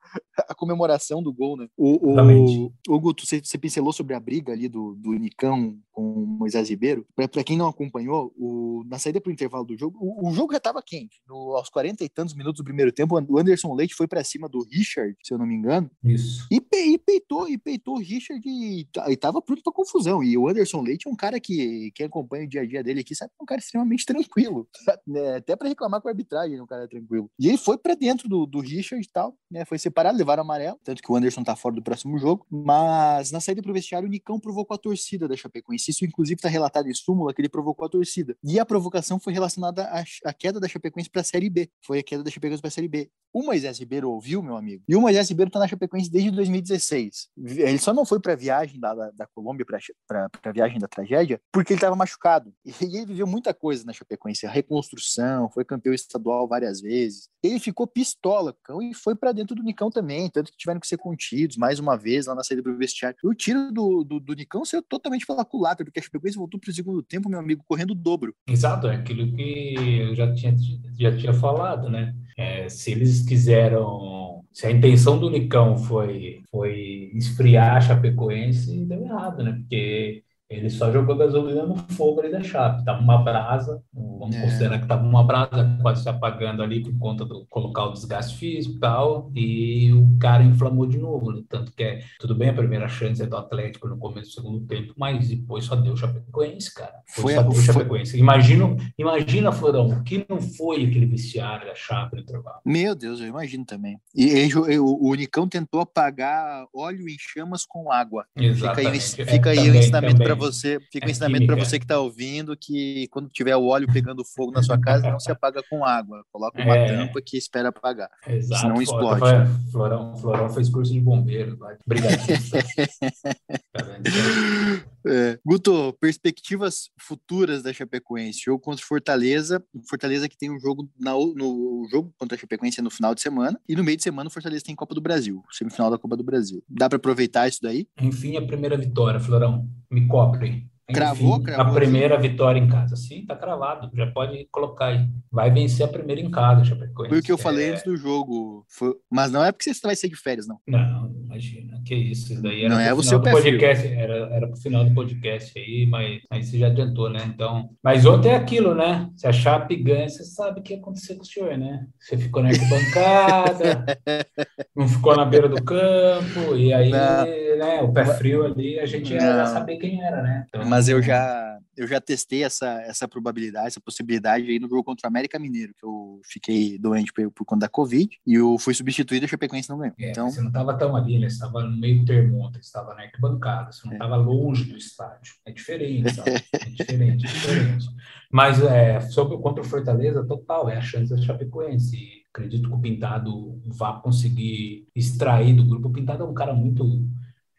a 0.49 0.55
comemoração 0.55 1.23
do 1.23 1.33
gol, 1.33 1.57
né? 1.57 1.69
O, 1.77 2.13
o, 2.13 2.73
o 2.89 3.01
Guto, 3.01 3.25
você, 3.25 3.41
você 3.41 3.57
pincelou 3.57 3.93
sobre 3.93 4.15
a 4.15 4.21
briga 4.21 4.53
ali 4.53 4.69
do, 4.69 4.95
do 4.97 5.13
Nicão 5.13 5.79
com 5.93 6.03
o 6.03 6.27
Moisés 6.27 6.69
Ribeiro. 6.69 7.07
Para 7.15 7.45
quem 7.45 7.57
não 7.57 7.69
acompanhou, 7.69 8.33
o, 8.37 8.83
na 8.87 8.99
saída 8.99 9.21
para 9.21 9.31
o 9.31 9.33
intervalo 9.33 9.65
do 9.65 9.79
jogo, 9.79 9.97
o, 10.01 10.29
o 10.29 10.33
jogo 10.33 10.53
já 10.53 10.59
estava 10.59 10.83
quente. 10.83 11.23
No, 11.29 11.57
aos 11.57 11.69
40 11.69 12.05
e 12.05 12.09
tantos 12.09 12.35
minutos 12.35 12.59
do 12.59 12.65
primeiro 12.65 12.93
tempo, 12.93 13.15
o 13.15 13.39
Anderson 13.39 13.73
Leite 13.75 13.95
foi 13.95 14.09
para 14.09 14.25
cima 14.25 14.49
do 14.49 14.65
Richard, 14.65 15.17
se 15.23 15.33
eu 15.33 15.39
não 15.39 15.47
me 15.47 15.55
engano. 15.55 15.91
Isso. 16.03 16.47
E, 16.51 16.61
e 16.75 16.99
peitou, 16.99 17.49
e 17.49 17.59
peitou 17.59 17.97
o 17.97 18.01
Richard 18.01 18.43
e, 18.47 18.87
e 19.09 19.17
tava 19.17 19.41
pronto 19.41 19.63
para 19.63 19.73
confusão. 19.73 20.23
E 20.23 20.37
o 20.37 20.49
Anderson 20.49 20.81
Leite 20.81 21.09
é 21.09 21.11
um 21.11 21.17
cara 21.17 21.41
que 21.41 21.91
quem 21.95 22.07
acompanha 22.07 22.45
o 22.45 22.49
dia 22.49 22.63
a 22.63 22.67
dia 22.67 22.83
dele 22.83 23.01
aqui 23.01 23.15
sabe 23.15 23.31
que 23.31 23.37
é 23.41 23.43
um 23.43 23.47
cara 23.47 23.61
extremamente 23.61 24.05
tranquilo. 24.07 24.69
Né? 25.07 25.37
Até 25.37 25.57
para 25.57 25.69
reclamar 25.69 26.01
com 26.01 26.09
a 26.09 26.11
arbitragem, 26.11 26.61
um 26.61 26.67
cara 26.67 26.89
tranquilo. 26.89 27.31
E 27.39 27.49
ele 27.49 27.59
foi 27.59 27.77
para 27.79 27.95
dentro 27.95 28.29
do, 28.29 28.47
do 28.47 28.61
Richard 28.61 29.05
e 29.05 29.11
tal, 29.11 29.37
né? 29.51 29.65
Foi 29.65 29.79
separado, 29.79 30.17
levaram 30.17 30.43
amarelo, 30.43 30.79
tanto 30.85 31.03
que 31.03 31.11
o 31.11 31.17
Anderson 31.17 31.43
tá 31.43 31.57
fora 31.57 31.75
do 31.75 31.83
próximo 31.83 32.19
jogo. 32.19 32.47
Mas 32.51 33.31
na 33.31 33.41
saída 33.41 33.63
pro 33.63 33.73
vestiário, 33.73 34.09
o 34.09 34.11
Nicão 34.11 34.39
provocou 34.39 34.75
a 34.75 34.79
torcida 34.79 35.29
da 35.29 35.37
Chapecoense. 35.37 35.91
Isso, 35.91 36.05
inclusive, 36.05 36.41
tá 36.41 36.49
relatado 36.49 36.89
em 36.89 36.95
súmula 36.95 37.33
que 37.33 37.41
ele 37.41 37.49
provocou 37.49 37.87
a 37.87 37.89
torcida. 37.89 38.37
E 38.43 38.59
a 38.59 38.67
provocação 38.67 39.19
foi 39.19 39.33
relacionada 39.33 39.85
à, 39.85 40.05
à 40.25 40.33
queda 40.33 40.61
da 40.61 40.69
Chapecoense 40.69 41.11
para 41.11 41.21
a 41.21 41.25
Série 41.25 41.51
B. 41.51 41.71
Foi 41.85 41.99
a 41.99 42.03
queda 42.03 42.23
da 42.23 42.31
Chapecoense 42.31 42.61
para 42.61 42.69
a 42.69 42.73
Série 42.73 42.89
B. 42.89 43.11
O 43.33 43.43
Moisés 43.43 43.81
Ribeiro 43.81 44.11
ouviu, 44.11 44.43
meu 44.43 44.57
amigo. 44.57 44.85
E 44.89 44.95
o 44.95 45.01
Moisés 45.01 45.29
Ribeiro 45.29 45.51
tá 45.51 45.59
na 45.59 45.67
Chapecoense 45.67 46.11
desde 46.11 46.31
2016. 46.65 47.29
Ele 47.37 47.79
só 47.79 47.93
não 47.93 48.05
foi 48.05 48.21
para 48.21 48.33
a 48.33 48.37
viagem 48.37 48.81
da, 48.81 48.95
da, 48.95 49.11
da 49.11 49.27
Colômbia, 49.27 49.67
para 49.67 50.31
a 50.43 50.53
viagem 50.53 50.79
da 50.79 50.89
tragédia, 50.89 51.41
porque 51.53 51.73
ele 51.73 51.79
estava 51.79 51.95
machucado. 51.95 52.53
E 52.65 52.73
ele 52.85 53.07
viveu 53.07 53.27
muita 53.27 53.55
coisa 53.55 53.85
na 53.85 53.93
Chapecoense, 53.93 54.47
a 54.47 54.51
reconstrução, 54.51 55.51
foi 55.51 55.65
campeão 55.65 55.95
estadual 55.95 56.49
várias 56.49 56.81
vezes. 56.81 57.29
Ele 57.43 57.59
ficou 57.61 57.87
pistola, 57.87 58.57
cão, 58.63 58.83
e 58.83 58.95
foi 58.95 59.15
para 59.15 59.33
dentro 59.33 59.55
do 59.55 59.63
Nicão 59.63 59.91
também, 59.91 60.31
tanto 60.31 60.51
que 60.51 60.57
tiveram 60.57 60.81
que 60.81 60.87
ser 60.87 60.97
contidos 60.97 61.57
mais 61.57 61.79
uma 61.79 61.97
vez 61.97 62.27
lá 62.27 62.35
na 62.35 62.43
saída 62.43 62.63
do 62.63 62.77
vestiário. 62.77 63.17
O 63.23 63.35
tiro 63.35 63.71
do, 63.71 64.03
do, 64.03 64.19
do 64.19 64.35
Nicão 64.35 64.65
saiu 64.65 64.83
totalmente 64.83 65.27
pela 65.27 65.45
culatra, 65.45 65.85
porque 65.85 66.01
a 66.01 66.03
Chapecoense 66.03 66.37
voltou 66.37 66.59
para 66.59 66.71
o 66.71 66.75
segundo 66.75 67.03
tempo, 67.03 67.29
meu 67.29 67.39
amigo, 67.39 67.65
correndo 67.67 67.91
o 67.91 67.95
dobro. 67.95 68.35
Exato, 68.49 68.87
é 68.87 68.97
aquilo 68.97 69.31
que 69.35 69.75
eu 70.01 70.15
já 70.15 70.33
tinha, 70.33 70.55
já 70.99 71.17
tinha 71.17 71.33
falado, 71.33 71.89
né? 71.89 72.15
É, 72.37 72.69
se 72.69 72.91
eles 72.91 73.23
quiseram 73.23 74.44
se 74.55 74.67
a 74.67 74.73
intenção 74.73 75.19
do 75.21 75.31
Nicão 75.31 75.77
foi, 75.79 76.45
foi 76.51 77.11
esfriar 77.15 77.77
a 77.77 77.81
Chapecoense, 77.83 78.87
deu 78.87 79.03
errado, 79.05 79.45
né? 79.45 79.53
Porque 79.53 80.24
ele 80.49 80.69
só 80.69 80.93
jogou 80.93 81.17
gasolina 81.17 81.65
no 81.65 81.77
fogo 81.77 82.21
ali 82.21 82.31
da 82.31 82.43
Chape. 82.43 82.85
Tava 82.85 83.01
uma 83.01 83.23
brasa, 83.23 83.83
vamos 83.93 84.37
é. 84.37 84.43
considerar 84.43 84.79
que 84.79 84.87
tava 84.87 85.07
uma 85.07 85.25
brasa 85.25 85.79
quase 85.81 86.03
se 86.03 86.09
apagando 86.09 86.63
ali 86.63 86.83
por 86.83 86.97
conta 86.99 87.25
do 87.25 87.47
colocar 87.47 87.87
o 87.87 87.93
desgaste 87.93 88.37
físico 88.37 88.77
e 88.77 88.81
tal, 88.81 89.31
e 89.35 89.93
o 89.93 90.19
cara 90.19 90.43
inflamou 90.43 90.87
de 90.87 90.99
novo. 90.99 91.33
Né? 91.33 91.43
Tanto 91.49 91.73
que 91.73 91.83
é, 91.83 92.01
tudo 92.19 92.35
bem, 92.35 92.51
a 92.51 92.55
primeira 92.55 92.89
chance 92.89 93.23
é 93.23 93.27
do 93.27 93.37
Atlético 93.37 93.89
no 93.89 93.97
começo 93.97 94.31
do 94.31 94.35
segundo 94.35 94.67
tempo, 94.67 94.93
mas 94.97 95.29
depois 95.29 95.65
só 95.65 95.75
deu 95.77 95.97
Chapecoense, 95.97 96.75
cara. 96.75 96.95
Foi, 97.09 97.35
só 97.35 97.43
deu 97.43 97.55
Chapecoense. 97.55 98.19
Imagina, 98.19 98.77
imagina, 98.99 99.51
Florão, 99.51 99.89
o 99.89 100.05
que 100.05 100.27
não 100.29 100.41
foi 100.41 100.85
aquele 100.85 101.07
vestiário 101.07 101.67
da 101.67 101.75
Chape 101.75 102.17
no 102.17 102.23
intervalo. 102.23 102.61
Meu 102.65 102.95
Deus, 102.95 103.21
eu 103.21 103.27
imagino 103.27 103.65
também. 103.65 103.99
E, 104.15 104.27
e 104.27 104.79
o, 104.79 104.85
o 104.85 105.11
Unicão 105.11 105.49
tentou 105.49 105.81
apagar 105.81 106.67
óleo 106.75 107.09
em 107.09 107.17
chamas 107.19 107.65
com 107.65 107.91
água. 107.91 108.27
Exatamente. 108.37 109.01
Fica 109.01 109.23
aí, 109.23 109.27
fica 109.27 109.49
é, 109.49 109.53
aí 109.53 109.57
também, 109.57 109.73
o 109.73 109.77
ensinamento 109.77 110.23
para 110.23 110.34
para 110.37 110.47
você, 110.47 110.79
fica 110.93 111.07
um 111.07 111.09
é 111.09 111.13
ensinamento 111.13 111.47
para 111.47 111.57
você 111.57 111.79
que 111.79 111.85
está 111.85 111.99
ouvindo 111.99 112.57
que 112.57 113.09
quando 113.11 113.29
tiver 113.29 113.57
o 113.57 113.67
óleo 113.67 113.87
pegando 113.93 114.25
fogo 114.25 114.53
na 114.53 114.63
sua 114.63 114.79
casa, 114.79 115.11
não 115.11 115.21
se 115.21 115.31
apaga 115.31 115.63
com 115.69 115.85
água. 115.85 116.25
Coloca 116.33 116.63
uma 116.63 116.77
é, 116.77 116.87
tampa 116.87 117.21
que 117.21 117.37
espera 117.37 117.69
apagar. 117.69 118.11
Exato. 118.27 118.61
Senão 118.61 118.83
explode. 118.83 119.21
Foi, 119.21 119.71
Florão, 119.71 120.17
Florão 120.17 120.49
fez 120.49 120.69
curso 120.69 120.93
de 120.93 121.01
bombeiro. 121.01 121.59
Obrigado. 121.87 122.19
é. 125.07 125.39
Guto, 125.45 125.93
perspectivas 126.01 126.91
futuras 126.99 127.63
da 127.63 127.73
Chapecoense. 127.73 128.43
Jogo 128.45 128.61
contra 128.61 128.85
Fortaleza. 128.85 129.63
Fortaleza 129.89 130.29
que 130.29 130.37
tem 130.37 130.51
um 130.51 130.59
jogo 130.59 130.89
na, 130.99 131.13
no 131.13 131.87
jogo 131.91 132.13
contra 132.19 132.37
a 132.37 132.41
Chapecoense 132.41 132.83
no 132.83 132.91
final 132.91 133.15
de 133.15 133.21
semana. 133.21 133.61
E 133.69 133.77
no 133.77 133.85
meio 133.85 133.97
de 133.97 134.03
semana 134.03 134.29
o 134.29 134.33
Fortaleza 134.33 134.65
tem 134.65 134.75
Copa 134.75 134.95
do 134.95 135.01
Brasil, 135.01 135.43
semifinal 135.51 135.91
da 135.91 135.99
Copa 135.99 136.17
do 136.17 136.25
Brasil. 136.25 136.63
Dá 136.69 136.89
para 136.89 136.97
aproveitar 136.97 137.49
isso 137.49 137.61
daí? 137.63 137.87
Enfim, 138.01 138.37
a 138.37 138.47
primeira 138.47 138.77
vitória, 138.77 139.21
Florão. 139.21 139.69
Me 139.91 140.07
cobre. 140.07 140.69
Cravou, 140.93 141.37
Enfim, 141.37 141.45
cravou. 141.45 141.73
A 141.73 141.75
primeira 141.75 142.15
aqui. 142.17 142.29
vitória 142.29 142.61
em 142.61 142.69
casa. 142.69 142.95
Sim, 142.95 143.25
tá 143.25 143.35
cravado. 143.35 143.91
Já 143.95 144.07
pode 144.11 144.47
colocar 144.51 144.87
aí. 144.87 145.09
Vai 145.33 145.51
vencer 145.51 145.87
a 145.87 145.89
primeira 145.89 146.21
em 146.21 146.31
casa, 146.31 146.63
Chapecoense. 146.63 147.09
Foi 147.09 147.21
o 147.21 147.23
que 147.23 147.33
eu 147.33 147.39
falei 147.39 147.69
é... 147.69 147.71
antes 147.71 147.85
do 147.85 147.97
jogo. 147.97 148.67
Foi... 148.69 148.95
Mas 149.11 149.33
não 149.33 149.43
é 149.43 149.51
porque 149.51 149.73
você 149.73 149.87
vai 149.87 149.97
ser 149.97 150.09
de 150.11 150.17
férias, 150.17 150.47
não. 150.47 150.59
Não, 150.67 151.11
imagina. 151.25 151.81
Que 151.87 151.95
isso. 151.95 152.35
Isso 152.35 152.43
daí 152.43 152.65
era 152.65 152.75
não 152.75 152.81
é 152.81 152.93
o 152.93 153.03
seu 153.03 153.21
podcast. 153.21 153.87
Era, 153.87 154.15
era 154.35 154.47
pro 154.47 154.57
final 154.57 154.85
do 154.85 154.95
podcast 154.95 155.59
aí, 155.59 155.87
mas 155.87 156.21
aí 156.31 156.45
você 156.45 156.59
já 156.59 156.67
adiantou, 156.67 157.09
né? 157.09 157.21
Então. 157.27 157.71
Mas 157.83 158.05
ontem 158.05 158.29
é 158.31 158.37
aquilo, 158.37 158.75
né? 158.75 159.09
Se 159.17 159.27
a 159.27 159.33
Chape 159.33 159.77
ganha, 159.77 160.09
você 160.09 160.23
sabe 160.23 160.61
o 160.61 160.63
que 160.63 160.75
aconteceu 160.75 161.17
com 161.17 161.23
o 161.23 161.27
senhor, 161.27 161.57
né? 161.57 161.87
Você 161.99 162.19
ficou 162.19 162.43
na 162.43 162.51
arquibancada, 162.51 163.85
não 164.77 164.87
ficou 164.87 165.17
na 165.17 165.25
beira 165.25 165.49
do 165.49 165.63
campo, 165.63 166.57
e 166.57 166.73
aí, 166.75 166.91
não. 166.91 167.25
né? 167.57 167.81
O 167.83 167.93
pé 167.93 168.05
frio 168.05 168.45
ali, 168.45 168.79
a 168.79 168.87
gente 168.87 169.13
ia 169.13 169.47
saber 169.47 169.79
quem 169.79 170.03
era, 170.03 170.23
né? 170.23 170.45
Então, 170.49 170.74
mas 170.75 170.89
eu 170.89 171.01
já 171.01 171.55
eu 171.77 171.87
já 171.87 172.01
testei 172.01 172.45
essa, 172.45 172.81
essa 172.83 173.09
probabilidade, 173.09 173.67
essa 173.67 173.81
possibilidade 173.81 174.49
aí 174.49 174.59
no 174.59 174.69
jogo 174.69 174.85
contra 174.85 175.07
o 175.07 175.11
América 175.11 175.39
Mineiro, 175.39 175.75
que 175.77 175.85
eu 175.85 176.21
fiquei 176.25 176.79
doente 176.79 177.13
por, 177.13 177.31
por 177.31 177.45
conta 177.45 177.67
da 177.67 177.69
Covid 177.69 178.17
e 178.27 178.35
eu 178.35 178.57
fui 178.59 178.75
substituído 178.75 179.25
e 179.25 179.27
a 179.27 179.29
Chapecoense 179.29 179.69
não 179.69 179.79
ganhou. 179.79 179.95
É, 179.99 180.11
então... 180.11 180.31
Você 180.31 180.41
não 180.41 180.49
estava 180.49 180.77
tão 180.77 180.95
ali, 180.97 181.19
né? 181.19 181.29
Você 181.29 181.35
estava 181.35 181.63
no 181.65 181.77
meio 181.77 182.05
termo 182.05 182.41
ontem, 182.41 182.63
você 182.63 182.69
estava 182.69 182.95
na 182.95 183.03
arquibancada, 183.03 183.73
você 183.73 183.87
não 183.87 183.95
estava 183.95 184.15
é. 184.15 184.19
longe 184.19 184.65
do 184.65 184.77
estádio. 184.77 185.35
É 185.45 185.53
diferente, 185.53 186.15
sabe? 186.15 186.31
É 186.55 186.71
diferente, 186.71 187.27
é 187.27 187.29
diferente. 187.29 187.87
Mas 188.31 188.63
é, 188.63 189.01
sobre 189.01 189.37
contra 189.39 189.63
o 189.63 189.67
Fortaleza, 189.67 190.25
total, 190.25 190.69
é 190.69 190.77
a 190.77 190.81
chance 190.81 191.15
da 191.15 191.21
Chapecoense. 191.21 192.25
Acredito 192.33 192.69
que 192.69 192.75
o 192.75 192.81
Pintado 192.81 193.61
vá 193.67 194.01
conseguir 194.01 194.89
extrair 194.95 195.55
do 195.55 195.65
grupo. 195.65 195.89
O 195.89 195.93
Pintado 195.93 196.25
é 196.25 196.27
um 196.27 196.35
cara 196.35 196.53
muito 196.53 196.85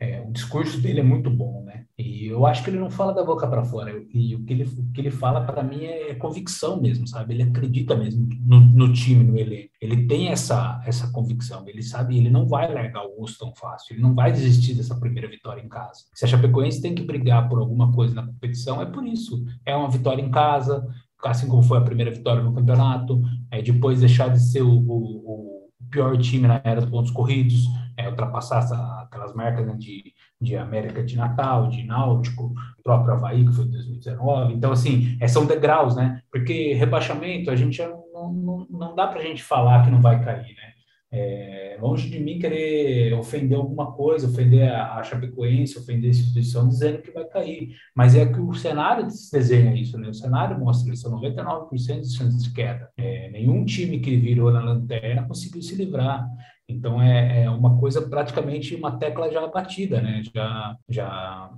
é, 0.05 0.21
o 0.21 0.31
discurso 0.31 0.79
dele 0.79 0.99
é 0.99 1.03
muito 1.03 1.29
bom, 1.29 1.63
né? 1.65 1.85
E 1.97 2.27
eu 2.27 2.45
acho 2.45 2.63
que 2.63 2.69
ele 2.69 2.79
não 2.79 2.91
fala 2.91 3.13
da 3.13 3.23
boca 3.23 3.47
para 3.47 3.63
fora. 3.63 3.91
E 4.13 4.35
o 4.35 4.43
que 4.43 4.53
ele, 4.53 4.63
o 4.63 4.91
que 4.91 5.01
ele 5.01 5.09
fala 5.09 5.41
para 5.41 5.63
mim 5.63 5.83
é 5.83 6.13
convicção 6.13 6.79
mesmo, 6.79 7.07
sabe? 7.07 7.33
Ele 7.33 7.43
acredita 7.43 7.95
mesmo 7.95 8.27
no, 8.45 8.59
no, 8.59 8.93
time, 8.93 9.23
no 9.23 9.37
elenco. 9.37 9.69
Ele 9.81 10.05
tem 10.05 10.27
essa, 10.27 10.81
essa 10.85 11.11
convicção. 11.11 11.67
Ele 11.67 11.81
sabe, 11.81 12.17
ele 12.17 12.29
não 12.29 12.47
vai 12.47 12.71
largar 12.71 13.05
o 13.05 13.23
osso 13.23 13.39
tão 13.39 13.53
fácil. 13.55 13.93
Ele 13.93 14.01
não 14.01 14.13
vai 14.13 14.31
desistir 14.31 14.75
dessa 14.75 14.95
primeira 14.99 15.27
vitória 15.27 15.61
em 15.61 15.69
casa. 15.69 16.03
Se 16.13 16.25
a 16.25 16.27
Chapecoense 16.27 16.81
tem 16.81 16.93
que 16.93 17.03
brigar 17.03 17.49
por 17.49 17.59
alguma 17.59 17.91
coisa 17.91 18.13
na 18.13 18.25
competição, 18.25 18.81
é 18.81 18.85
por 18.85 19.05
isso. 19.05 19.43
É 19.65 19.75
uma 19.75 19.89
vitória 19.89 20.21
em 20.21 20.29
casa, 20.29 20.85
assim 21.23 21.47
como 21.47 21.63
foi 21.63 21.79
a 21.79 21.81
primeira 21.81 22.11
vitória 22.11 22.43
no 22.43 22.53
campeonato. 22.53 23.21
É 23.49 23.61
depois 23.61 24.01
deixar 24.01 24.27
de 24.27 24.39
ser 24.39 24.61
o, 24.61 24.69
o, 24.69 25.63
o 25.79 25.89
pior 25.89 26.17
time 26.17 26.47
na 26.47 26.61
era 26.63 26.81
dos 26.81 26.89
pontos 26.89 27.11
corridos 27.11 27.65
é, 27.97 28.09
ultrapassar 28.09 28.59
essa, 28.59 28.75
aquelas 29.03 29.33
marcas 29.33 29.65
né, 29.65 29.75
de, 29.77 30.13
de 30.39 30.55
América 30.55 31.03
de 31.03 31.15
Natal, 31.15 31.69
de 31.69 31.83
Náutico, 31.83 32.53
próprio 32.83 33.13
Havaí, 33.13 33.45
que 33.45 33.53
foi 33.53 33.65
em 33.65 33.71
2019. 33.71 34.53
Então, 34.53 34.71
assim, 34.71 35.17
é, 35.19 35.27
são 35.27 35.45
degraus, 35.45 35.95
né? 35.95 36.21
Porque 36.31 36.73
rebaixamento, 36.73 37.49
a 37.49 37.55
gente 37.55 37.81
não, 37.81 38.33
não, 38.33 38.67
não 38.69 38.95
dá 38.95 39.07
para 39.07 39.19
a 39.19 39.23
gente 39.23 39.43
falar 39.43 39.83
que 39.83 39.91
não 39.91 40.01
vai 40.01 40.23
cair, 40.23 40.55
né? 40.55 40.75
É, 41.17 41.77
longe 41.79 42.09
de 42.09 42.19
mim 42.19 42.39
querer 42.39 43.13
ofender 43.13 43.57
alguma 43.57 43.93
coisa, 43.93 44.27
ofender 44.27 44.69
a, 44.69 44.95
a 44.95 45.03
Chapecoense, 45.03 45.77
ofender 45.77 46.09
a 46.09 46.11
instituição, 46.11 46.67
dizendo 46.67 47.01
que 47.01 47.11
vai 47.11 47.23
cair. 47.23 47.69
Mas 47.95 48.15
é 48.15 48.25
que 48.25 48.39
o 48.39 48.53
cenário 48.53 49.07
desenha 49.31 49.73
isso, 49.73 49.97
né? 49.97 50.09
O 50.09 50.13
cenário 50.13 50.59
mostra 50.59 50.93
isso, 50.93 51.09
99% 51.09 52.01
de 52.01 52.17
chances 52.17 52.43
de 52.43 52.51
queda. 52.51 52.89
É, 52.97 53.29
nenhum 53.29 53.63
time 53.63 53.99
que 53.99 54.17
virou 54.17 54.51
na 54.51 54.61
lanterna 54.61 55.25
conseguiu 55.25 55.61
se 55.61 55.75
livrar. 55.75 56.27
Então 56.67 56.99
é, 56.99 57.43
é, 57.43 57.49
uma 57.49 57.77
coisa 57.77 58.01
praticamente 58.01 58.75
uma 58.75 58.97
tecla 58.97 59.31
já 59.31 59.45
batida, 59.47 60.01
né? 60.01 60.23
Já, 60.33 60.75
já 60.89 61.51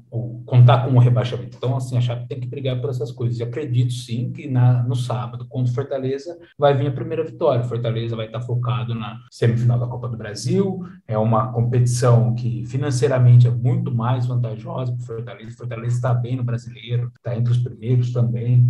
contar 0.46 0.86
com 0.86 0.96
o 0.96 1.00
rebaixamento. 1.00 1.56
Então, 1.58 1.78
assim, 1.78 1.98
a 1.98 2.02
Chape 2.02 2.28
tem 2.28 2.40
que 2.40 2.48
brigar 2.48 2.80
por 2.82 2.90
essas 2.90 3.12
coisas. 3.12 3.40
E 3.40 3.44
acredito 3.44 3.94
sim 3.94 4.32
que 4.32 4.48
na, 4.48 4.84
no 4.84 4.96
sábado, 4.96 5.48
contra 5.48 5.72
o 5.72 5.76
Fortaleza, 5.76 6.38
vai 6.58 6.74
vir 6.74 6.88
a 6.88 6.92
primeira 6.92 7.24
vitória. 7.24 7.64
Fortaleza 7.64 8.16
vai 8.16 8.26
estar 8.26 8.42
focado 8.42 8.94
na 8.94 9.18
semifinal 9.32 9.80
da 9.80 9.88
Copa 9.88 10.10
do 10.10 10.18
Brasil. 10.18 10.84
É 11.08 11.18
uma 11.18 11.54
competição 11.54 12.36
que 12.36 12.66
financeiramente 12.66 13.48
é 13.48 13.52
muito 13.52 13.94
mais 13.94 14.26
vantajosa 14.26 14.92
para 14.92 15.04
o 15.04 15.06
Fortaleza. 15.06 15.56
O 15.56 15.58
Fortaleza 15.58 15.96
está 15.96 16.14
bem 16.14 16.36
no 16.36 16.44
brasileiro, 16.44 17.12
está 17.16 17.36
entre 17.36 17.52
os 17.54 17.60
primeiros 17.60 18.12
também. 18.12 18.70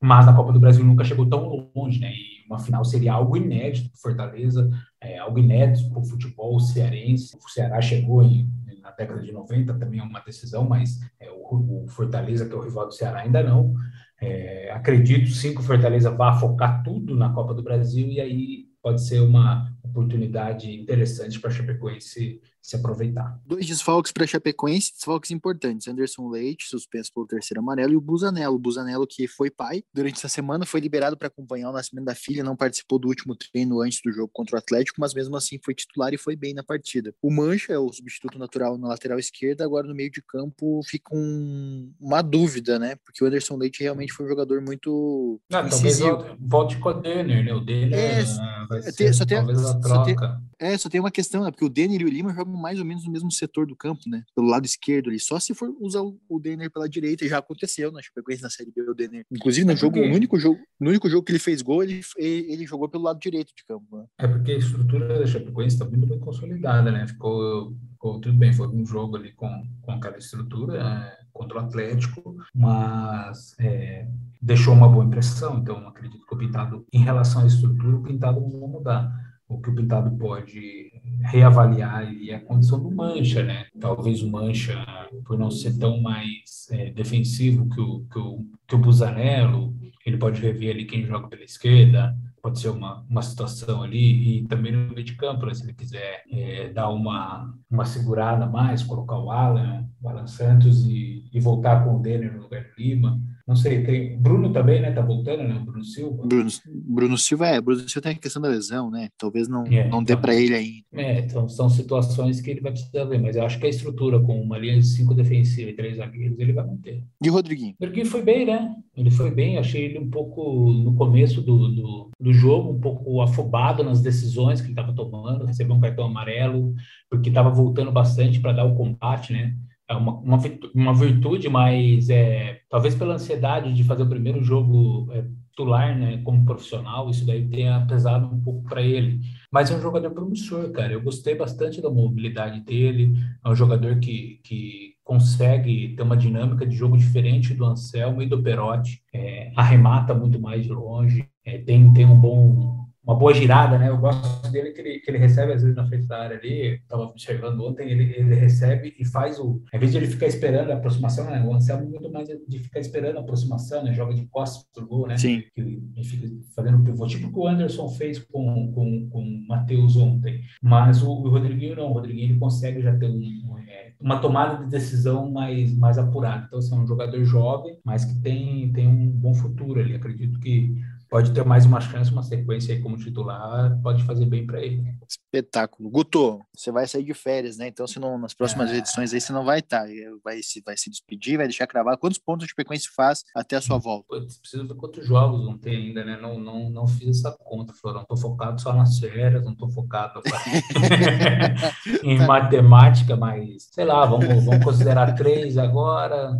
Mas 0.00 0.26
na 0.26 0.34
Copa 0.34 0.52
do 0.52 0.60
Brasil 0.60 0.84
nunca 0.84 1.02
chegou 1.02 1.26
tão 1.26 1.70
longe, 1.74 1.98
né? 1.98 2.12
E 2.12 2.37
uma 2.48 2.58
final 2.58 2.84
seria 2.84 3.12
algo 3.12 3.36
inédito 3.36 3.90
para 3.90 4.00
Fortaleza, 4.00 4.70
é, 5.00 5.18
algo 5.18 5.38
inédito 5.38 5.90
para 5.90 5.98
o 5.98 6.04
futebol 6.04 6.58
cearense. 6.58 7.36
O 7.36 7.48
Ceará 7.48 7.80
chegou 7.80 8.22
em, 8.22 8.50
na 8.82 8.90
década 8.90 9.20
de 9.22 9.30
90, 9.30 9.74
também 9.74 10.00
é 10.00 10.02
uma 10.02 10.20
decisão, 10.20 10.66
mas 10.66 10.98
é, 11.20 11.30
o, 11.30 11.84
o, 11.84 11.88
Fortaleza, 11.88 12.48
que 12.48 12.54
é 12.54 12.56
o 12.56 12.62
rival 12.62 12.86
do 12.86 12.94
Ceará, 12.94 13.20
ainda 13.20 13.42
não. 13.42 13.74
É, 14.20 14.72
acredito 14.72 15.30
sim 15.30 15.54
que 15.54 15.60
o 15.60 15.62
Fortaleza 15.62 16.10
vá 16.10 16.32
focar 16.32 16.82
tudo 16.82 17.14
na 17.14 17.32
Copa 17.32 17.54
do 17.54 17.62
Brasil 17.62 18.08
e 18.08 18.20
aí 18.20 18.68
pode 18.82 19.02
ser 19.04 19.20
uma 19.20 19.70
oportunidade 19.82 20.72
interessante 20.72 21.38
para 21.38 21.50
a 21.50 21.52
Chapecoense 21.52 22.40
se 22.62 22.76
aproveitar. 22.76 23.40
Dois 23.46 23.66
desfalques 23.66 24.12
para 24.12 24.26
Chapecoense, 24.26 24.92
desfalques 24.92 25.30
importantes. 25.30 25.88
Anderson 25.88 26.28
Leite, 26.28 26.66
suspenso 26.68 27.10
pelo 27.14 27.26
terceiro 27.26 27.60
amarelo, 27.60 27.92
e 27.92 27.96
o 27.96 28.00
Busanello. 28.00 28.56
O 28.56 28.58
Busanello, 28.58 29.06
que 29.06 29.26
foi 29.26 29.50
pai 29.50 29.82
durante 29.92 30.16
essa 30.16 30.28
semana, 30.28 30.66
foi 30.66 30.80
liberado 30.80 31.16
para 31.16 31.28
acompanhar 31.28 31.70
o 31.70 31.72
nascimento 31.72 32.04
da 32.04 32.14
filha, 32.14 32.44
não 32.44 32.56
participou 32.56 32.98
do 32.98 33.08
último 33.08 33.34
treino 33.34 33.80
antes 33.80 34.00
do 34.04 34.12
jogo 34.12 34.30
contra 34.32 34.56
o 34.56 34.58
Atlético, 34.58 35.00
mas 35.00 35.14
mesmo 35.14 35.36
assim 35.36 35.58
foi 35.64 35.74
titular 35.74 36.12
e 36.12 36.18
foi 36.18 36.36
bem 36.36 36.52
na 36.52 36.62
partida. 36.62 37.14
O 37.22 37.32
Mancha 37.32 37.72
é 37.72 37.78
o 37.78 37.92
substituto 37.92 38.38
natural 38.38 38.76
na 38.76 38.88
lateral 38.88 39.18
esquerda, 39.18 39.64
agora 39.64 39.86
no 39.86 39.94
meio 39.94 40.10
de 40.10 40.22
campo 40.22 40.80
fica 40.84 41.14
um, 41.14 41.92
uma 42.00 42.22
dúvida, 42.22 42.78
né? 42.78 42.96
Porque 43.04 43.22
o 43.22 43.26
Anderson 43.26 43.56
Leite 43.56 43.82
realmente 43.82 44.12
foi 44.12 44.26
um 44.26 44.28
jogador 44.28 44.60
muito. 44.60 45.40
Não, 45.50 45.68
talvez 45.68 45.98
volte 46.38 46.76
com 46.78 46.88
o 46.88 46.94
Denner, 46.94 47.44
né? 47.44 47.54
O 47.54 47.60
Denner 47.60 47.98
é, 47.98 48.24
vai 48.68 48.78
é, 48.80 48.92
ser, 48.92 49.14
só 49.14 49.24
tem, 49.24 49.38
talvez 49.38 49.64
a 49.64 49.80
troca. 49.80 49.88
Só 49.88 50.04
tem, 50.04 50.16
é, 50.58 50.78
só 50.78 50.88
tem 50.88 51.00
uma 51.00 51.10
questão, 51.10 51.44
né? 51.44 51.50
Porque 51.50 51.64
o 51.64 51.68
Denner 51.68 52.00
e 52.00 52.04
o 52.04 52.08
Lima 52.08 52.34
jogam 52.34 52.57
mais 52.58 52.78
ou 52.78 52.84
menos 52.84 53.04
no 53.04 53.12
mesmo 53.12 53.30
setor 53.30 53.66
do 53.66 53.76
campo, 53.76 54.02
né? 54.06 54.22
Pelo 54.34 54.48
lado 54.48 54.66
esquerdo 54.66 55.08
ali. 55.08 55.18
Só 55.18 55.38
se 55.38 55.54
for 55.54 55.74
usar 55.80 56.02
o 56.02 56.40
Denner 56.40 56.70
pela 56.70 56.88
direita, 56.88 57.26
já 57.26 57.38
aconteceu 57.38 57.90
na 57.92 58.02
Chapecoense 58.02 58.42
na 58.42 58.50
Série 58.50 58.72
B, 58.72 58.82
o 58.82 58.94
Denner. 58.94 59.24
Inclusive, 59.30 59.66
no, 59.66 59.72
é 59.72 59.76
jogo, 59.76 59.98
no, 59.98 60.14
único 60.14 60.38
jogo, 60.38 60.58
no 60.80 60.90
único 60.90 61.08
jogo 61.08 61.24
que 61.24 61.32
ele 61.32 61.38
fez 61.38 61.62
gol, 61.62 61.82
ele, 61.82 62.00
ele 62.18 62.66
jogou 62.66 62.88
pelo 62.88 63.04
lado 63.04 63.18
direito 63.18 63.52
de 63.56 63.64
campo. 63.64 63.96
Né? 63.96 64.04
É 64.18 64.26
porque 64.26 64.52
a 64.52 64.58
estrutura 64.58 65.18
da 65.18 65.26
Chapecoense 65.26 65.76
está 65.76 65.84
muito 65.84 66.06
bem 66.06 66.18
consolidada, 66.18 66.90
né? 66.90 67.06
Ficou, 67.06 67.74
ficou 67.92 68.20
tudo 68.20 68.36
bem, 68.36 68.52
foi 68.52 68.68
um 68.68 68.84
jogo 68.84 69.16
ali 69.16 69.32
com, 69.32 69.48
com 69.82 69.92
aquela 69.92 70.18
estrutura 70.18 70.78
é, 70.78 71.18
contra 71.32 71.58
o 71.58 71.60
Atlético, 71.60 72.36
mas 72.54 73.54
é, 73.58 74.06
deixou 74.40 74.74
uma 74.74 74.88
boa 74.88 75.04
impressão. 75.04 75.58
Então, 75.58 75.86
acredito 75.88 76.26
que 76.26 76.34
o 76.34 76.38
Pintado, 76.38 76.86
em 76.92 77.02
relação 77.02 77.42
à 77.42 77.46
estrutura, 77.46 77.96
o 77.96 78.02
Pintado 78.02 78.40
não 78.40 78.60
vai 78.60 78.68
mudar 78.68 79.27
o 79.48 79.60
que 79.60 79.70
o 79.70 79.74
Pintado 79.74 80.10
pode 80.16 80.92
reavaliar 81.22 82.12
e 82.12 82.32
a 82.32 82.40
condição 82.40 82.80
do 82.80 82.90
Mancha, 82.90 83.42
né? 83.42 83.66
Talvez 83.80 84.22
o 84.22 84.30
Mancha, 84.30 84.84
por 85.24 85.38
não 85.38 85.50
ser 85.50 85.78
tão 85.78 86.00
mais 86.00 86.68
é, 86.70 86.90
defensivo 86.90 87.68
que 87.68 87.80
o, 87.80 88.04
que 88.12 88.18
o, 88.18 88.46
que 88.66 88.74
o 88.74 88.78
Busanello, 88.78 89.74
ele 90.04 90.18
pode 90.18 90.40
rever 90.40 90.74
ali 90.74 90.84
quem 90.84 91.04
joga 91.06 91.28
pela 91.28 91.44
esquerda, 91.44 92.16
pode 92.42 92.60
ser 92.60 92.68
uma, 92.68 93.04
uma 93.08 93.22
situação 93.22 93.82
ali, 93.82 94.38
e 94.38 94.48
também 94.48 94.72
no 94.72 94.92
meio 94.92 95.04
de 95.04 95.16
campo, 95.16 95.46
né, 95.46 95.54
se 95.54 95.64
ele 95.64 95.74
quiser 95.74 96.22
é, 96.30 96.68
dar 96.68 96.88
uma, 96.90 97.54
uma 97.70 97.84
segurada 97.84 98.46
mais, 98.46 98.82
colocar 98.82 99.18
o 99.18 99.30
Alan, 99.30 99.88
o 100.00 100.08
Alan 100.08 100.26
Santos 100.26 100.84
e, 100.86 101.28
e 101.32 101.40
voltar 101.40 101.84
com 101.84 101.96
o 101.96 102.00
Denner 102.00 102.34
no 102.34 102.42
lugar 102.42 102.62
do 102.62 102.82
Lima. 102.82 103.20
Não 103.48 103.56
sei, 103.56 103.82
tem 103.82 104.18
Bruno 104.18 104.52
também, 104.52 104.82
né? 104.82 104.92
Tá 104.92 105.00
voltando, 105.00 105.42
né? 105.42 105.54
O 105.54 105.64
Bruno 105.64 105.82
Silva. 105.82 106.26
Bruno, 106.26 106.50
Bruno 106.66 107.16
Silva 107.16 107.46
é, 107.46 107.58
Bruno 107.58 107.80
Silva 107.88 108.02
tem 108.02 108.12
a 108.12 108.14
questão 108.14 108.42
da 108.42 108.48
lesão, 108.50 108.90
né? 108.90 109.08
Talvez 109.16 109.48
não, 109.48 109.64
é, 109.64 109.88
não 109.88 110.04
dê 110.04 110.12
então, 110.12 110.20
para 110.20 110.34
ele 110.34 110.54
ainda. 110.54 110.84
É, 110.92 111.20
então 111.20 111.48
são 111.48 111.70
situações 111.70 112.42
que 112.42 112.50
ele 112.50 112.60
vai 112.60 112.72
precisar 112.72 113.06
ver, 113.06 113.18
mas 113.18 113.36
eu 113.36 113.44
acho 113.46 113.58
que 113.58 113.64
a 113.64 113.70
estrutura 113.70 114.20
com 114.20 114.38
uma 114.38 114.58
linha 114.58 114.78
de 114.78 114.86
cinco 114.86 115.14
defensiva 115.14 115.70
e 115.70 115.74
três 115.74 115.96
zagueiros 115.96 116.38
ele 116.38 116.52
vai 116.52 116.66
manter. 116.66 117.02
E 117.24 117.30
o 117.30 117.32
Rodriguinho? 117.32 117.74
O 117.80 117.84
Rodriguinho 117.86 118.10
foi 118.10 118.22
bem, 118.22 118.44
né? 118.44 118.76
Ele 118.94 119.10
foi 119.10 119.30
bem, 119.30 119.56
achei 119.56 119.86
ele 119.86 119.98
um 119.98 120.10
pouco 120.10 120.70
no 120.70 120.94
começo 120.94 121.40
do, 121.40 121.68
do, 121.68 122.10
do 122.20 122.32
jogo, 122.34 122.72
um 122.72 122.80
pouco 122.80 123.22
afobado 123.22 123.82
nas 123.82 124.02
decisões 124.02 124.60
que 124.60 124.66
ele 124.66 124.74
estava 124.74 124.94
tomando, 124.94 125.46
recebeu 125.46 125.74
um 125.74 125.80
cartão 125.80 126.04
amarelo, 126.04 126.74
porque 127.08 127.30
estava 127.30 127.48
voltando 127.48 127.90
bastante 127.90 128.40
para 128.40 128.52
dar 128.52 128.66
o 128.66 128.74
combate, 128.74 129.32
né? 129.32 129.56
É 129.88 129.94
uma, 129.94 130.12
uma, 130.18 130.38
uma 130.74 130.94
virtude, 130.94 131.48
mas 131.48 132.10
é, 132.10 132.60
talvez 132.68 132.94
pela 132.94 133.14
ansiedade 133.14 133.72
de 133.72 133.84
fazer 133.84 134.02
o 134.02 134.08
primeiro 134.08 134.42
jogo 134.42 135.08
é, 135.12 135.24
titular, 135.58 135.98
né, 135.98 136.18
como 136.18 136.44
profissional, 136.44 137.10
isso 137.10 137.26
daí 137.26 137.48
tenha 137.48 137.84
pesado 137.86 138.26
um 138.26 138.40
pouco 138.40 138.62
para 138.68 138.80
ele. 138.80 139.20
Mas 139.50 139.70
é 139.70 139.76
um 139.76 139.80
jogador 139.80 140.10
promissor, 140.10 140.70
cara. 140.70 140.92
Eu 140.92 141.02
gostei 141.02 141.34
bastante 141.34 141.80
da 141.80 141.90
mobilidade 141.90 142.60
dele. 142.60 143.14
É 143.44 143.48
um 143.48 143.54
jogador 143.54 143.98
que, 143.98 144.40
que 144.44 144.94
consegue 145.02 145.94
ter 145.96 146.02
uma 146.02 146.16
dinâmica 146.16 146.64
de 146.66 146.76
jogo 146.76 146.96
diferente 146.96 147.54
do 147.54 147.64
Anselmo 147.64 148.22
e 148.22 148.28
do 148.28 148.42
Perotti. 148.42 149.02
É, 149.12 149.50
arremata 149.56 150.14
muito 150.14 150.40
mais 150.40 150.62
de 150.62 150.72
longe. 150.72 151.28
É, 151.44 151.58
tem, 151.58 151.92
tem 151.92 152.06
um 152.06 152.20
bom 152.20 152.87
uma 153.08 153.16
boa 153.16 153.32
girada, 153.32 153.78
né? 153.78 153.88
Eu 153.88 153.96
gosto 153.96 154.52
dele 154.52 154.70
que 154.70 154.80
ele, 154.82 154.98
que 154.98 155.10
ele 155.10 155.16
recebe 155.16 155.54
às 155.54 155.62
vezes 155.62 155.74
na 155.74 155.86
frente 155.86 156.06
da 156.06 156.18
área 156.24 156.36
ali. 156.36 156.74
Estava 156.74 157.04
observando 157.04 157.64
ontem, 157.64 157.90
ele, 157.90 158.14
ele 158.14 158.34
recebe 158.34 158.94
e 158.98 159.04
faz 159.06 159.38
o. 159.38 159.62
Em 159.72 159.78
vez 159.78 159.92
de 159.92 159.96
ele 159.96 160.06
ficar 160.06 160.26
esperando 160.26 160.70
a 160.70 160.74
aproximação, 160.74 161.24
né? 161.24 161.42
O 161.42 161.54
Anselmo 161.54 161.84
é 161.84 161.86
muito 161.86 162.12
mais 162.12 162.28
de 162.28 162.58
ficar 162.58 162.80
esperando 162.80 163.16
a 163.16 163.20
aproximação, 163.20 163.82
né? 163.82 163.94
Joga 163.94 164.12
de 164.12 164.26
costas 164.26 164.66
pro 164.74 164.86
gol, 164.86 165.06
né? 165.06 165.16
Sim. 165.16 165.42
Ele 165.56 165.82
fica 166.04 166.28
fazendo 166.54 166.84
pivô, 166.84 167.06
tipo 167.06 167.32
que 167.32 167.38
o 167.38 167.48
Anderson 167.48 167.88
fez 167.88 168.18
com, 168.18 168.70
com, 168.72 169.08
com 169.08 169.22
o 169.22 169.48
Matheus 169.48 169.96
ontem. 169.96 170.42
Mas 170.62 171.02
o, 171.02 171.10
o 171.10 171.30
Rodriguinho 171.30 171.76
não. 171.76 171.88
O 171.88 171.94
Rodriguinho 171.94 172.32
ele 172.32 172.38
consegue 172.38 172.82
já 172.82 172.94
ter 172.94 173.06
um, 173.06 173.16
um, 173.16 173.58
é, 173.66 173.94
uma 173.98 174.18
tomada 174.18 174.62
de 174.62 174.70
decisão 174.70 175.30
mais, 175.30 175.74
mais 175.74 175.96
apurada. 175.96 176.44
Então, 176.46 176.58
assim, 176.58 176.76
é 176.76 176.78
um 176.78 176.86
jogador 176.86 177.24
jovem, 177.24 177.78
mas 177.82 178.04
que 178.04 178.20
tem, 178.20 178.70
tem 178.70 178.86
um 178.86 179.08
bom 179.08 179.32
futuro 179.32 179.80
ali. 179.80 179.94
Acredito 179.94 180.38
que 180.40 180.76
pode 181.08 181.32
ter 181.32 181.44
mais 181.44 181.64
uma 181.64 181.80
chance, 181.80 182.12
uma 182.12 182.22
sequência 182.22 182.74
aí 182.74 182.82
como 182.82 182.96
titular, 182.96 183.78
pode 183.82 184.04
fazer 184.04 184.26
bem 184.26 184.46
para 184.46 184.60
ele. 184.60 184.82
Espetáculo. 185.08 185.90
Guto, 185.90 186.40
você 186.54 186.70
vai 186.70 186.86
sair 186.86 187.04
de 187.04 187.14
férias, 187.14 187.56
né? 187.56 187.68
Então, 187.68 187.86
se 187.86 187.98
não, 187.98 188.18
nas 188.18 188.34
próximas 188.34 188.70
é... 188.70 188.76
edições 188.76 189.12
aí 189.12 189.20
você 189.20 189.32
não 189.32 189.44
vai 189.44 189.60
estar. 189.60 189.86
Tá. 189.86 189.92
Vai 190.22 190.42
se, 190.42 190.62
vai 190.64 190.76
se 190.76 190.90
despedir, 190.90 191.38
vai 191.38 191.46
deixar 191.46 191.66
cravar. 191.66 191.96
Quantos 191.96 192.18
pontos 192.18 192.46
de 192.46 192.52
frequência 192.52 192.90
faz 192.94 193.24
até 193.34 193.56
a 193.56 193.60
sua 193.60 193.78
volta? 193.78 194.06
Putz, 194.08 194.38
preciso 194.38 194.66
ver 194.68 194.74
quantos 194.74 195.06
jogos 195.06 195.44
não 195.44 195.56
tem 195.56 195.76
ainda, 195.76 196.04
né? 196.04 196.18
Não, 196.20 196.38
não, 196.38 196.70
não 196.70 196.86
fiz 196.86 197.18
essa 197.18 197.34
conta, 197.38 197.72
Florão. 197.72 198.04
Tô 198.04 198.16
focado 198.16 198.60
só 198.60 198.72
nas 198.72 198.98
férias, 198.98 199.44
não 199.44 199.54
tô 199.54 199.68
focado 199.68 200.20
em 202.02 202.18
matemática, 202.26 203.16
mas 203.16 203.68
sei 203.72 203.84
lá, 203.84 204.04
vamos, 204.04 204.26
vamos 204.44 204.64
considerar 204.64 205.14
três 205.14 205.56
agora. 205.56 206.38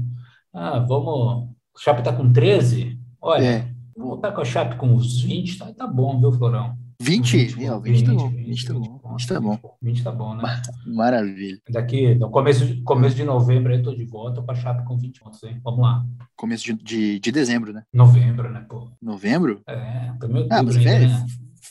Ah, 0.52 0.78
vamos. 0.78 1.48
O 1.74 1.80
Chape 1.80 2.02
tá 2.02 2.12
com 2.12 2.30
13? 2.32 2.98
Olha. 3.20 3.44
É 3.44 3.67
voltar 3.98 4.32
com 4.32 4.40
a 4.40 4.44
Chape 4.44 4.76
com 4.76 4.88
uns 4.88 5.20
20, 5.22 5.58
tá, 5.58 5.72
tá 5.72 5.86
bom, 5.86 6.18
viu, 6.20 6.32
Florão? 6.32 6.76
20? 7.00 7.36
20, 7.36 7.54
20, 7.54 7.80
20, 7.82 7.82
20 7.82 8.04
tá 8.04 8.12
bom. 8.12 8.28
20, 8.28 8.44
20 8.46 8.64
tá 8.66 8.74
bom. 8.74 9.00
20 9.12 9.26
tá 9.28 9.40
bom. 9.40 9.58
20 9.82 10.02
tá 10.04 10.12
bom, 10.12 10.34
né? 10.34 10.62
Maravilha. 10.86 11.58
Daqui, 11.70 12.14
no 12.16 12.28
começo, 12.28 12.82
começo 12.82 13.14
de 13.14 13.22
novembro, 13.24 13.72
eu 13.72 13.82
tô 13.82 13.94
de 13.94 14.04
volta 14.04 14.42
com 14.42 14.50
a 14.50 14.54
Chape 14.54 14.84
com 14.84 14.98
20 14.98 15.20
pontos, 15.20 15.42
hein? 15.44 15.60
Vamos 15.62 15.80
lá. 15.80 16.04
Começo 16.36 16.64
de, 16.64 16.74
de, 16.74 17.20
de 17.20 17.32
dezembro, 17.32 17.72
né? 17.72 17.84
Novembro, 17.92 18.50
né, 18.50 18.64
pô? 18.68 18.90
Novembro? 19.00 19.62
É, 19.68 20.12
tô 20.20 20.26
meio 20.28 20.46
Ah, 20.50 20.62
mas 20.62 20.76
férias, 20.76 21.12
né? 21.12 21.26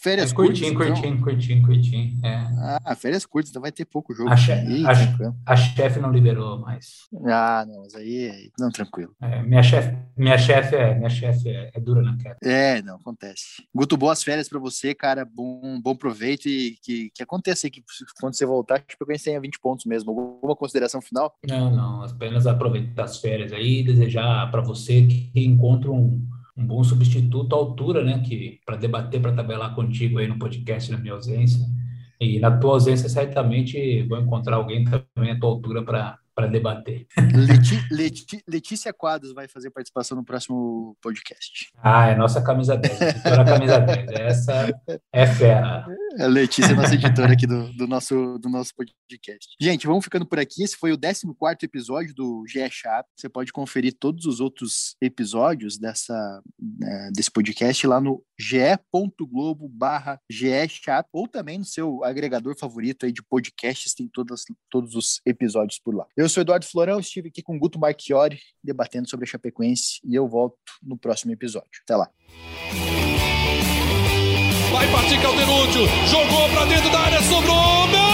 Férias 0.08 0.34
curtinho, 0.34 0.74
curtas, 0.74 0.94
curtinho, 0.94 1.14
então. 1.14 1.24
curtinho, 1.24 1.66
curtinho, 1.66 2.26
é. 2.26 2.80
Ah, 2.84 2.96
férias 2.96 3.26
curtas, 3.26 3.50
então 3.50 3.62
vai 3.62 3.72
ter 3.72 3.86
pouco 3.86 4.14
jogo. 4.14 4.30
A, 4.30 4.38
chefe, 4.38 4.86
a, 4.86 5.54
a 5.54 5.56
chefe 5.56 6.00
não 6.00 6.12
liberou 6.12 6.60
mais. 6.60 7.08
Ah, 7.26 7.66
não, 7.68 7.82
mas 7.82 7.96
aí, 7.96 8.52
não, 8.60 8.72
tranquilo. 8.72 9.14
É, 9.22 9.42
minha 9.44 9.64
chefe 9.64 9.96
minha 10.18 10.38
chefe 10.38 10.76
é, 10.76 10.96
minha 10.96 11.10
chefe 11.10 11.50
é, 11.50 11.70
é, 11.74 11.80
dura 11.80 12.02
na 12.02 12.18
queda. 12.18 12.38
É, 12.44 12.82
não, 12.82 12.96
acontece. 12.96 13.64
Guto, 13.74 13.96
boas 13.96 14.24
férias 14.24 14.50
para 14.50 14.60
você, 14.60 14.96
cara, 14.96 15.24
bom, 15.24 15.80
bom 15.82 15.96
proveito 15.96 16.50
e 16.50 16.76
que, 16.82 17.12
que 17.14 17.22
aconteça 17.22 17.68
aí 17.68 17.72
que 17.72 17.84
quando 18.20 18.34
você 18.34 18.46
voltar, 18.46 18.80
tipo, 18.80 19.06
que 19.06 19.20
tenha 19.20 19.40
20 19.40 19.60
pontos 19.60 19.86
mesmo. 19.86 20.10
Alguma 20.10 20.56
consideração 20.56 21.02
final? 21.02 21.36
Não, 21.48 21.70
não, 21.70 22.04
apenas 22.04 22.48
aproveitar 22.48 23.04
as 23.04 23.20
férias 23.20 23.54
aí 23.54 23.80
e 23.80 23.84
desejar 23.84 24.50
para 24.50 24.62
você 24.62 25.06
que 25.06 25.32
encontre 25.36 25.90
um 25.90 26.26
um 26.58 26.66
bom 26.66 26.84
substituto 26.84 27.54
à 27.54 27.58
altura, 27.58 28.04
né, 28.04 28.20
que 28.20 28.60
para 28.66 28.76
debater, 28.76 29.22
para 29.22 29.34
tabelar 29.34 29.76
contigo 29.76 30.18
aí 30.18 30.28
no 30.28 30.40
podcast 30.40 30.92
na 30.92 30.98
minha 30.98 31.14
ausência. 31.14 31.64
E 32.20 32.40
na 32.40 32.58
tua 32.58 32.72
ausência, 32.74 33.08
certamente 33.08 34.02
vou 34.04 34.20
encontrar 34.20 34.56
alguém 34.56 34.84
também 34.84 35.32
à 35.32 35.40
tua 35.40 35.50
altura 35.50 35.84
para 35.84 36.18
para 36.38 36.46
debater. 36.46 37.08
Leti, 37.34 37.84
Leti, 37.90 38.44
Letícia 38.48 38.94
Quadros 38.94 39.34
vai 39.34 39.48
fazer 39.48 39.72
participação 39.72 40.16
no 40.16 40.24
próximo 40.24 40.96
podcast. 41.02 41.72
Ah, 41.82 42.10
é 42.10 42.16
nossa 42.16 42.44
camisa 42.44 42.78
10, 42.78 43.26
a 43.26 43.44
camisa 43.44 43.80
10. 43.80 44.12
Essa 44.12 44.82
é 45.12 45.26
fera. 45.26 45.88
A 46.20 46.26
Letícia 46.26 46.72
é 46.72 46.76
nossa 46.76 46.96
editora 46.96 47.34
aqui 47.34 47.46
do, 47.46 47.72
do, 47.74 47.88
nosso, 47.88 48.40
do 48.40 48.50
nosso 48.50 48.74
podcast. 48.76 49.56
Gente, 49.62 49.86
vamos 49.86 50.04
ficando 50.04 50.26
por 50.26 50.40
aqui. 50.40 50.64
Esse 50.64 50.76
foi 50.76 50.92
o 50.92 50.98
14 50.98 51.24
episódio 51.62 52.16
do 52.16 52.44
GE 52.48 52.68
Chat. 52.72 53.06
Você 53.16 53.30
pode 53.30 53.52
conferir 53.52 53.96
todos 54.00 54.26
os 54.26 54.40
outros 54.40 54.96
episódios 55.00 55.78
dessa, 55.78 56.42
né, 56.60 57.12
desse 57.14 57.30
podcast 57.30 57.86
lá 57.86 58.02
no 58.02 58.24
ge.globo 58.40 59.70
barra 59.70 60.20
Chat 60.32 61.06
ou 61.14 61.28
também 61.28 61.60
no 61.60 61.66
seu 61.66 62.04
agregador 62.04 62.58
favorito 62.58 63.06
aí 63.06 63.12
de 63.12 63.22
podcasts, 63.22 63.94
tem 63.94 64.10
todas, 64.12 64.44
todos 64.72 64.96
os 64.96 65.22
episódios 65.26 65.80
por 65.80 65.96
lá. 65.96 66.08
Eu 66.18 66.28
sou 66.28 66.42
Eduardo 66.42 66.66
Florão, 66.66 67.00
estive 67.00 67.30
aqui 67.30 67.44
com 67.44 67.56
o 67.56 67.60
Guto 67.60 67.80
Marchiori 67.80 68.40
debatendo 68.64 69.08
sobre 69.08 69.26
a 69.26 69.30
Chapecoense 69.30 70.00
e 70.04 70.16
eu 70.16 70.28
volto 70.28 70.58
no 70.82 70.98
próximo 70.98 71.32
episódio. 71.32 71.70
Até 71.84 71.96
lá. 71.96 72.10
Vai 74.72 74.88
partir 74.90 75.20
Calderúcio, 75.20 75.88
jogou 76.08 76.50
para 76.50 76.66
dentro 76.66 76.90
da 76.90 77.00
área, 77.00 77.22
sobrou, 77.22 77.88
meu 77.88 78.07